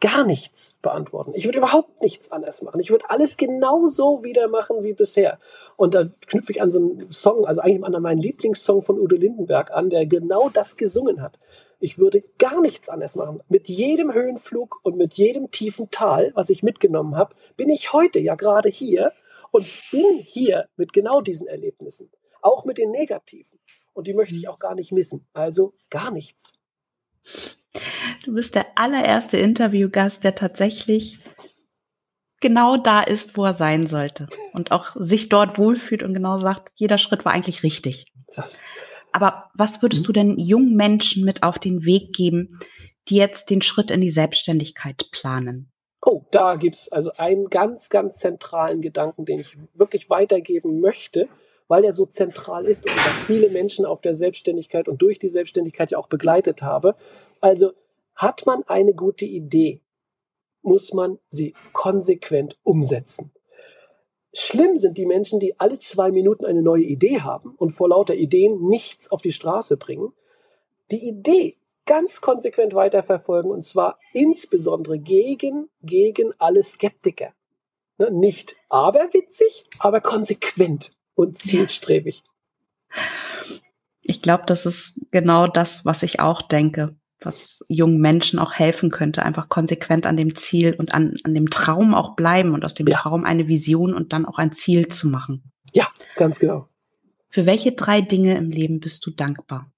gar 0.01 0.25
nichts 0.25 0.77
beantworten. 0.81 1.31
Ich 1.33 1.45
würde 1.45 1.59
überhaupt 1.59 2.01
nichts 2.01 2.29
anders 2.29 2.61
machen. 2.61 2.81
Ich 2.81 2.89
würde 2.89 3.09
alles 3.09 3.37
genauso 3.37 4.21
wieder 4.21 4.49
machen 4.49 4.83
wie 4.83 4.91
bisher. 4.91 5.39
Und 5.77 5.95
da 5.95 6.09
knüpfe 6.27 6.51
ich 6.51 6.61
an 6.61 6.71
so 6.71 6.79
einen 6.79 7.11
Song, 7.11 7.45
also 7.45 7.61
eigentlich 7.61 7.83
an 7.83 8.01
meinen 8.01 8.21
Lieblingssong 8.21 8.81
von 8.81 8.99
Udo 8.99 9.15
Lindenberg 9.15 9.71
an, 9.71 9.89
der 9.89 10.05
genau 10.05 10.49
das 10.49 10.75
gesungen 10.75 11.21
hat. 11.21 11.39
Ich 11.79 11.97
würde 11.97 12.23
gar 12.37 12.61
nichts 12.61 12.89
anders 12.89 13.15
machen. 13.15 13.41
Mit 13.47 13.69
jedem 13.69 14.13
Höhenflug 14.13 14.79
und 14.83 14.97
mit 14.97 15.13
jedem 15.13 15.51
tiefen 15.51 15.89
Tal, 15.89 16.31
was 16.35 16.49
ich 16.49 16.63
mitgenommen 16.63 17.15
habe, 17.15 17.35
bin 17.55 17.69
ich 17.69 17.93
heute 17.93 18.19
ja 18.19 18.35
gerade 18.35 18.69
hier 18.69 19.11
und 19.51 19.65
bin 19.91 20.17
hier 20.17 20.67
mit 20.75 20.91
genau 20.91 21.21
diesen 21.21 21.47
Erlebnissen, 21.47 22.09
auch 22.43 22.65
mit 22.65 22.77
den 22.77 22.91
negativen. 22.91 23.59
Und 23.93 24.07
die 24.07 24.13
möchte 24.13 24.35
ich 24.35 24.47
auch 24.47 24.59
gar 24.59 24.75
nicht 24.75 24.91
missen. 24.91 25.27
Also 25.33 25.73
gar 25.89 26.11
nichts. 26.11 26.53
Du 28.23 28.33
bist 28.33 28.55
der 28.55 28.65
allererste 28.75 29.37
Interviewgast, 29.37 30.23
der 30.23 30.35
tatsächlich 30.35 31.19
genau 32.39 32.77
da 32.77 33.01
ist, 33.01 33.37
wo 33.37 33.45
er 33.45 33.53
sein 33.53 33.87
sollte 33.87 34.27
und 34.53 34.71
auch 34.71 34.95
sich 34.95 35.29
dort 35.29 35.57
wohlfühlt 35.57 36.03
und 36.03 36.13
genau 36.13 36.37
sagt, 36.37 36.71
jeder 36.75 36.97
Schritt 36.97 37.25
war 37.25 37.31
eigentlich 37.31 37.63
richtig. 37.63 38.05
Aber 39.11 39.49
was 39.53 39.81
würdest 39.81 40.07
du 40.07 40.11
denn 40.11 40.37
jungen 40.37 40.75
Menschen 40.75 41.23
mit 41.23 41.43
auf 41.43 41.59
den 41.59 41.85
Weg 41.85 42.13
geben, 42.13 42.59
die 43.07 43.15
jetzt 43.15 43.49
den 43.49 43.61
Schritt 43.61 43.91
in 43.91 44.01
die 44.01 44.09
Selbstständigkeit 44.09 45.09
planen? 45.11 45.71
Oh, 46.05 46.25
da 46.31 46.55
gibt's 46.55 46.91
also 46.91 47.11
einen 47.17 47.49
ganz, 47.49 47.89
ganz 47.89 48.17
zentralen 48.17 48.81
Gedanken, 48.81 49.23
den 49.23 49.39
ich 49.39 49.55
wirklich 49.73 50.09
weitergeben 50.09 50.81
möchte, 50.81 51.29
weil 51.73 51.85
er 51.85 51.93
so 51.93 52.05
zentral 52.05 52.67
ist 52.67 52.85
und 52.85 52.99
viele 53.25 53.49
Menschen 53.49 53.83
auf 53.83 53.99
der 53.99 54.13
Selbstständigkeit 54.13 54.87
und 54.87 55.01
durch 55.01 55.17
die 55.17 55.27
Selbstständigkeit 55.27 55.89
ja 55.89 55.97
auch 55.97 56.05
begleitet 56.05 56.61
habe. 56.61 56.95
Also 57.41 57.71
hat 58.13 58.45
man 58.45 58.61
eine 58.67 58.93
gute 58.93 59.25
Idee, 59.25 59.81
muss 60.61 60.93
man 60.93 61.17
sie 61.31 61.55
konsequent 61.71 62.59
umsetzen. 62.61 63.31
Schlimm 64.35 64.77
sind 64.77 64.99
die 64.99 65.07
Menschen, 65.07 65.39
die 65.39 65.59
alle 65.59 65.79
zwei 65.79 66.11
Minuten 66.11 66.45
eine 66.45 66.61
neue 66.61 66.83
Idee 66.83 67.21
haben 67.21 67.55
und 67.57 67.71
vor 67.71 67.89
lauter 67.89 68.13
Ideen 68.13 68.61
nichts 68.69 69.11
auf 69.11 69.23
die 69.23 69.33
Straße 69.33 69.77
bringen. 69.77 70.13
Die 70.91 71.03
Idee 71.07 71.57
ganz 71.87 72.21
konsequent 72.21 72.75
weiterverfolgen 72.75 73.49
und 73.49 73.63
zwar 73.63 73.97
insbesondere 74.11 74.99
gegen, 74.99 75.71
gegen 75.81 76.33
alle 76.37 76.61
Skeptiker. 76.61 77.33
Ne, 77.97 78.11
nicht 78.11 78.55
aberwitzig, 78.69 79.63
aber 79.79 80.01
konsequent 80.01 80.91
und 81.15 81.37
zielstrebig. 81.37 82.23
Ich 84.01 84.21
glaube, 84.21 84.43
das 84.47 84.65
ist 84.65 84.99
genau 85.11 85.47
das, 85.47 85.85
was 85.85 86.03
ich 86.03 86.19
auch 86.19 86.41
denke, 86.41 86.95
was 87.19 87.63
jungen 87.69 87.99
Menschen 87.99 88.39
auch 88.39 88.53
helfen 88.53 88.89
könnte, 88.91 89.23
einfach 89.23 89.49
konsequent 89.49 90.05
an 90.05 90.17
dem 90.17 90.35
Ziel 90.35 90.75
und 90.77 90.93
an, 90.93 91.15
an 91.23 91.33
dem 91.33 91.49
Traum 91.49 91.93
auch 91.93 92.15
bleiben 92.15 92.53
und 92.53 92.65
aus 92.65 92.73
dem 92.73 92.87
ja. 92.87 92.97
Traum 92.97 93.23
eine 93.23 93.47
Vision 93.47 93.93
und 93.93 94.13
dann 94.13 94.25
auch 94.25 94.37
ein 94.37 94.51
Ziel 94.51 94.87
zu 94.89 95.07
machen. 95.07 95.51
Ja, 95.73 95.87
ganz 96.15 96.39
genau. 96.39 96.67
Für 97.29 97.45
welche 97.45 97.71
drei 97.71 98.01
Dinge 98.01 98.35
im 98.35 98.51
Leben 98.51 98.79
bist 98.79 99.05
du 99.05 99.11
dankbar? 99.11 99.71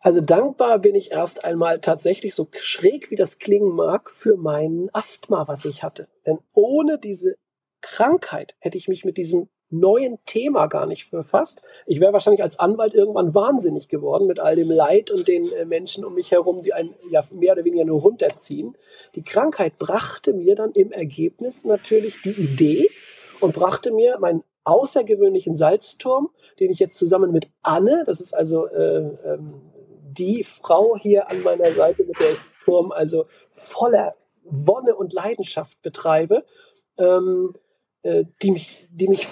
Also 0.00 0.20
dankbar 0.20 0.78
bin 0.78 0.94
ich 0.94 1.10
erst 1.10 1.44
einmal 1.44 1.80
tatsächlich 1.80 2.34
so 2.34 2.48
schräg 2.58 3.10
wie 3.10 3.16
das 3.16 3.38
klingen 3.38 3.74
mag 3.74 4.10
für 4.10 4.36
mein 4.36 4.88
Asthma, 4.92 5.48
was 5.48 5.64
ich 5.64 5.82
hatte. 5.82 6.08
Denn 6.24 6.38
ohne 6.54 6.98
diese 6.98 7.36
Krankheit 7.80 8.56
hätte 8.58 8.78
ich 8.78 8.88
mich 8.88 9.04
mit 9.04 9.16
diesem 9.16 9.48
neuen 9.70 10.18
Thema 10.24 10.66
gar 10.66 10.86
nicht 10.86 11.10
befasst. 11.10 11.60
Ich 11.86 12.00
wäre 12.00 12.12
wahrscheinlich 12.12 12.42
als 12.42 12.58
Anwalt 12.58 12.94
irgendwann 12.94 13.34
wahnsinnig 13.34 13.88
geworden 13.88 14.26
mit 14.26 14.40
all 14.40 14.56
dem 14.56 14.70
Leid 14.70 15.10
und 15.10 15.28
den 15.28 15.52
äh, 15.52 15.64
Menschen 15.64 16.04
um 16.04 16.14
mich 16.14 16.30
herum, 16.30 16.62
die 16.62 16.72
einen 16.72 16.94
ja 17.10 17.22
mehr 17.32 17.52
oder 17.52 17.64
weniger 17.64 17.84
nur 17.84 18.00
runterziehen. 18.00 18.76
Die 19.14 19.22
Krankheit 19.22 19.78
brachte 19.78 20.32
mir 20.32 20.54
dann 20.54 20.72
im 20.72 20.90
Ergebnis 20.90 21.64
natürlich 21.64 22.22
die 22.22 22.32
Idee 22.32 22.88
und 23.40 23.54
brachte 23.54 23.92
mir 23.92 24.18
meinen 24.18 24.42
außergewöhnlichen 24.64 25.54
Salzturm, 25.54 26.30
den 26.60 26.70
ich 26.70 26.78
jetzt 26.78 26.98
zusammen 26.98 27.32
mit 27.32 27.50
Anne, 27.62 28.04
das 28.06 28.20
ist 28.20 28.34
also 28.34 28.66
äh, 28.66 28.98
ähm, 29.24 29.46
die 30.18 30.44
Frau 30.44 30.96
hier 30.96 31.30
an 31.30 31.42
meiner 31.42 31.72
Seite, 31.72 32.04
mit 32.04 32.18
der 32.18 32.32
ich 32.32 32.38
Turm 32.64 32.90
also 32.90 33.26
voller 33.50 34.14
Wonne 34.42 34.94
und 34.94 35.12
Leidenschaft 35.12 35.80
betreibe, 35.82 36.44
ähm, 36.98 37.54
äh, 38.08 38.24
die 38.42 38.50
mich, 38.52 38.88
die 38.90 39.08
mich, 39.08 39.26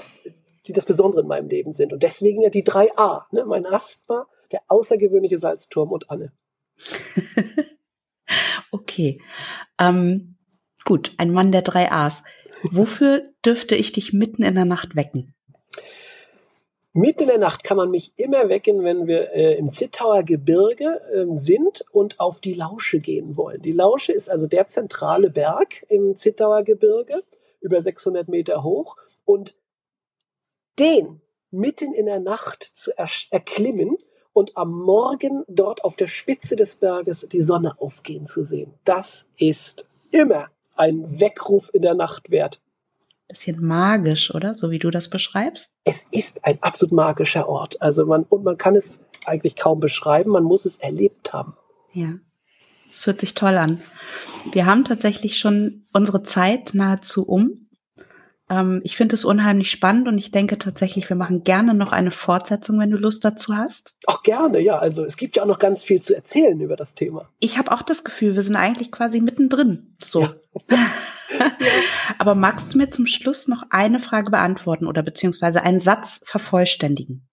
die 0.67 0.73
das 0.73 0.85
Besondere 0.85 1.23
in 1.23 1.29
meinem 1.29 1.49
Leben 1.49 1.73
sind. 1.73 1.93
Und 1.93 2.03
deswegen 2.03 2.43
ja 2.43 2.51
die 2.51 2.65
drei 2.65 2.91
A, 2.97 3.27
ne? 3.31 3.45
mein 3.47 3.67
Asthma, 3.67 4.27
der 4.53 4.61
außergewöhnliche 4.69 5.39
Salzturm 5.39 5.93
und 5.93 6.11
Anne. 6.11 6.33
okay. 8.71 9.21
Ähm, 9.81 10.37
gut, 10.85 11.12
ein 11.17 11.33
Mann 11.33 11.53
der 11.53 11.62
drei 11.62 11.91
A's. 11.91 12.23
Wofür 12.71 13.25
dürfte 13.45 13.77
ich 13.77 13.93
dich 13.93 14.12
mitten 14.12 14.43
in 14.43 14.55
der 14.55 14.65
Nacht 14.65 14.95
wecken? 14.95 15.35
Mitten 16.93 17.25
in 17.25 17.29
der 17.29 17.39
Nacht 17.39 17.62
kann 17.62 17.77
man 17.77 17.91
mich 17.91 18.12
immer 18.17 18.49
wecken, 18.49 18.83
wenn 18.83 19.07
wir 19.07 19.33
äh, 19.33 19.59
im 19.59 19.69
Zittauer 19.69 20.23
Gebirge 20.23 21.03
äh, 21.12 21.27
sind 21.37 21.85
und 21.93 22.19
auf 22.19 22.41
die 22.41 22.55
Lausche 22.55 23.01
gehen 23.01 23.37
wollen. 23.37 23.61
Die 23.61 23.73
Lausche 23.73 24.12
ist 24.12 24.31
also 24.31 24.47
der 24.47 24.69
zentrale 24.69 25.29
Berg 25.29 25.85
im 25.91 26.17
Zittauer 26.17 26.62
Gebirge, 26.62 27.23
über 27.61 27.81
600 27.81 28.29
Meter 28.29 28.62
hoch. 28.62 28.97
Und 29.25 29.57
den 30.79 31.21
mitten 31.51 31.95
in 31.95 32.07
der 32.07 32.21
Nacht 32.21 32.62
zu 32.62 32.97
er 32.97 33.09
erklimmen 33.31 33.97
und 34.33 34.57
am 34.57 34.73
Morgen 34.73 35.45
dort 35.49 35.85
auf 35.85 35.97
der 35.97 36.09
Spitze 36.09 36.57
des 36.57 36.77
Berges 36.77 37.29
die 37.31 37.40
Sonne 37.40 37.81
aufgehen 37.81 38.27
zu 38.27 38.45
sehen, 38.45 38.75
das 38.85 39.29
ist 39.38 39.88
immer 40.11 40.49
ein 40.75 41.21
Weckruf 41.21 41.71
in 41.73 41.83
der 41.83 41.95
Nacht 41.95 42.31
wert 42.31 42.61
bisschen 43.29 43.64
magisch, 43.64 44.35
oder? 44.35 44.55
So 44.55 44.71
wie 44.71 44.79
du 44.79 44.90
das 44.90 45.09
beschreibst? 45.09 45.73
Es 45.85 46.07
ist 46.11 46.45
ein 46.45 46.62
absolut 46.62 46.92
magischer 46.92 47.49
Ort. 47.49 47.81
Also 47.83 48.07
man, 48.07 48.25
und 48.25 48.45
man 48.45 48.57
kann 48.57 48.77
es 48.77 48.95
eigentlich 49.25 49.57
kaum 49.57 49.81
beschreiben, 49.81 50.31
man 50.31 50.45
muss 50.45 50.64
es 50.64 50.77
erlebt 50.77 51.33
haben. 51.33 51.57
Ja. 51.92 52.19
Es 52.97 53.07
hört 53.07 53.21
sich 53.21 53.35
toll 53.35 53.59
an. 53.59 53.83
Wir 54.53 54.65
haben 54.65 54.85
tatsächlich 54.85 55.39
schon 55.39 55.83
unsere 55.93 56.23
Zeit 56.23 56.71
nahezu 56.73 57.29
um. 57.29 57.69
Ähm, 58.49 58.81
ich 58.85 58.97
finde 58.97 59.15
es 59.15 59.27
unheimlich 59.27 59.71
spannend 59.71 60.09
und 60.09 60.17
ich 60.17 60.31
denke 60.31 60.57
tatsächlich, 60.57 61.07
wir 61.11 61.17
machen 61.17 61.45
gerne 61.45 61.75
noch 61.75 61.93
eine 61.93 62.11
Fortsetzung, 62.11 62.79
wenn 62.79 62.91
du 62.91 62.97
Lust 62.97 63.23
dazu 63.23 63.55
hast. 63.55 63.95
Auch 64.07 64.23
gerne, 64.23 64.61
ja. 64.61 64.79
Also 64.79 65.05
es 65.05 65.19
gibt 65.19 65.37
ja 65.37 65.43
auch 65.43 65.47
noch 65.47 65.59
ganz 65.59 65.85
viel 65.85 66.01
zu 66.01 66.17
erzählen 66.17 66.59
über 66.59 66.75
das 66.75 66.95
Thema. 66.95 67.29
Ich 67.39 67.59
habe 67.59 67.71
auch 67.71 67.83
das 67.83 68.03
Gefühl, 68.03 68.35
wir 68.35 68.43
sind 68.43 68.57
eigentlich 68.57 68.91
quasi 68.91 69.21
mittendrin. 69.21 69.95
So. 70.03 70.23
Ja. 70.23 70.33
Aber 72.19 72.35
magst 72.35 72.73
du 72.73 72.79
mir 72.79 72.89
zum 72.89 73.07
Schluss 73.07 73.47
noch 73.47 73.65
eine 73.69 74.01
Frage 74.01 74.31
beantworten 74.31 74.87
oder 74.87 75.03
beziehungsweise 75.03 75.63
einen 75.63 75.81
Satz 75.81 76.23
vervollständigen? 76.25 77.29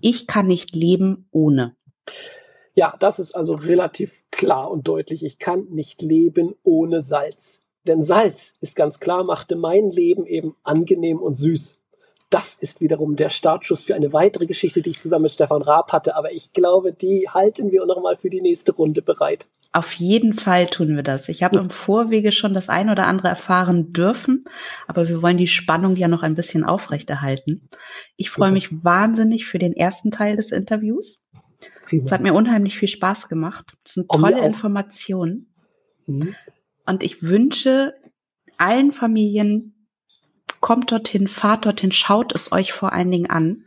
Ich 0.00 0.26
kann 0.26 0.46
nicht 0.46 0.74
leben 0.74 1.28
ohne. 1.32 1.76
Ja, 2.74 2.94
das 2.98 3.18
ist 3.18 3.32
also 3.32 3.54
relativ 3.54 4.24
klar 4.30 4.70
und 4.70 4.88
deutlich. 4.88 5.24
Ich 5.24 5.38
kann 5.38 5.66
nicht 5.70 6.02
leben 6.02 6.54
ohne 6.62 7.00
Salz. 7.00 7.66
Denn 7.86 8.02
Salz 8.02 8.56
ist 8.60 8.76
ganz 8.76 9.00
klar, 9.00 9.24
machte 9.24 9.56
mein 9.56 9.90
Leben 9.90 10.24
eben 10.26 10.54
angenehm 10.62 11.18
und 11.18 11.36
süß. 11.36 11.78
Das 12.30 12.54
ist 12.54 12.80
wiederum 12.80 13.16
der 13.16 13.28
Startschuss 13.28 13.82
für 13.82 13.94
eine 13.94 14.14
weitere 14.14 14.46
Geschichte, 14.46 14.80
die 14.80 14.90
ich 14.90 15.00
zusammen 15.00 15.24
mit 15.24 15.32
Stefan 15.32 15.60
Raab 15.60 15.92
hatte. 15.92 16.16
Aber 16.16 16.32
ich 16.32 16.54
glaube, 16.54 16.94
die 16.94 17.28
halten 17.28 17.70
wir 17.70 17.84
noch 17.84 18.00
mal 18.00 18.16
für 18.16 18.30
die 18.30 18.40
nächste 18.40 18.72
Runde 18.72 19.02
bereit. 19.02 19.48
Auf 19.74 19.92
jeden 19.92 20.32
Fall 20.32 20.66
tun 20.66 20.96
wir 20.96 21.02
das. 21.02 21.28
Ich 21.28 21.42
habe 21.42 21.58
im 21.58 21.68
Vorwege 21.68 22.32
schon 22.32 22.54
das 22.54 22.70
ein 22.70 22.88
oder 22.88 23.06
andere 23.06 23.28
erfahren 23.28 23.92
dürfen, 23.92 24.44
aber 24.86 25.08
wir 25.08 25.20
wollen 25.20 25.36
die 25.38 25.46
Spannung 25.46 25.96
ja 25.96 26.08
noch 26.08 26.22
ein 26.22 26.34
bisschen 26.34 26.64
aufrechterhalten. 26.64 27.68
Ich 28.16 28.30
freue 28.30 28.52
mich 28.52 28.84
wahnsinnig 28.84 29.46
für 29.46 29.58
den 29.58 29.74
ersten 29.74 30.10
Teil 30.10 30.36
des 30.36 30.52
Interviews. 30.52 31.21
Es 31.90 32.12
hat 32.12 32.22
mir 32.22 32.34
unheimlich 32.34 32.78
viel 32.78 32.88
Spaß 32.88 33.28
gemacht. 33.28 33.74
Es 33.84 33.94
sind 33.94 34.08
tolle 34.08 34.44
Informationen. 34.44 35.54
Mhm. 36.06 36.34
Und 36.86 37.02
ich 37.02 37.22
wünsche 37.22 37.94
allen 38.58 38.92
Familien, 38.92 39.88
kommt 40.60 40.92
dorthin, 40.92 41.28
fahrt 41.28 41.66
dorthin, 41.66 41.92
schaut 41.92 42.34
es 42.34 42.52
euch 42.52 42.72
vor 42.72 42.92
allen 42.92 43.10
Dingen 43.10 43.30
an. 43.30 43.64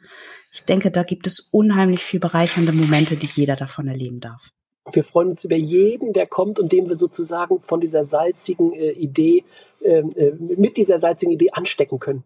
Ich 0.51 0.63
denke, 0.63 0.89
da 0.89 1.03
gibt 1.03 1.27
es 1.27 1.39
unheimlich 1.51 2.01
viel 2.01 2.19
bereichernde 2.19 2.71
Momente, 2.71 3.17
die 3.17 3.27
jeder 3.27 3.55
davon 3.55 3.87
erleben 3.87 4.21
darf. 4.21 4.51
Wir 4.91 5.03
freuen 5.03 5.29
uns 5.29 5.43
über 5.43 5.55
jeden, 5.55 6.13
der 6.13 6.27
kommt 6.27 6.59
und 6.59 6.71
dem 6.71 6.87
wir 6.87 6.95
sozusagen 6.95 7.59
von 7.59 7.79
dieser 7.79 8.05
salzigen 8.05 8.71
äh, 8.73 8.91
Idee, 8.91 9.43
ähm, 9.83 10.13
äh, 10.15 10.31
mit 10.31 10.77
dieser 10.77 10.99
salzigen 10.99 11.33
Idee 11.33 11.49
anstecken 11.51 11.99
können. 11.99 12.23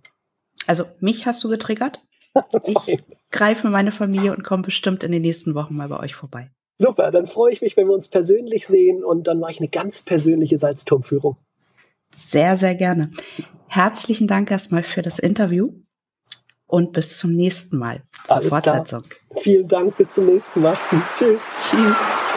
Also 0.67 0.84
mich 0.99 1.25
hast 1.25 1.43
du 1.43 1.49
getriggert. 1.49 2.01
Ich 2.63 3.03
greife 3.31 3.69
meine 3.69 3.91
Familie 3.91 4.31
und 4.35 4.43
komme 4.43 4.63
bestimmt 4.63 5.03
in 5.03 5.11
den 5.11 5.21
nächsten 5.21 5.55
Wochen 5.55 5.75
mal 5.75 5.89
bei 5.89 5.99
euch 5.99 6.15
vorbei. 6.15 6.51
Super, 6.77 7.11
dann 7.11 7.27
freue 7.27 7.51
ich 7.51 7.61
mich, 7.61 7.75
wenn 7.75 7.87
wir 7.87 7.93
uns 7.93 8.07
persönlich 8.07 8.65
sehen 8.65 9.03
und 9.03 9.27
dann 9.27 9.39
mache 9.39 9.51
ich 9.51 9.59
eine 9.59 9.67
ganz 9.67 10.03
persönliche 10.03 10.57
Salzturmführung. 10.57 11.35
Sehr, 12.15 12.57
sehr 12.57 12.75
gerne. 12.75 13.11
Herzlichen 13.67 14.27
Dank 14.27 14.49
erstmal 14.49 14.83
für 14.83 15.01
das 15.01 15.19
Interview 15.19 15.73
und 16.67 16.93
bis 16.93 17.17
zum 17.17 17.35
nächsten 17.35 17.77
Mal 17.77 18.03
zur 18.25 18.37
Alles 18.37 18.49
Fortsetzung. 18.49 19.03
Klar. 19.03 19.41
Vielen 19.41 19.67
Dank, 19.67 19.97
bis 19.97 20.13
zum 20.13 20.25
nächsten 20.25 20.61
Mal. 20.61 20.77
Tschüss. 21.17 21.47
Tschüss. 21.59 22.28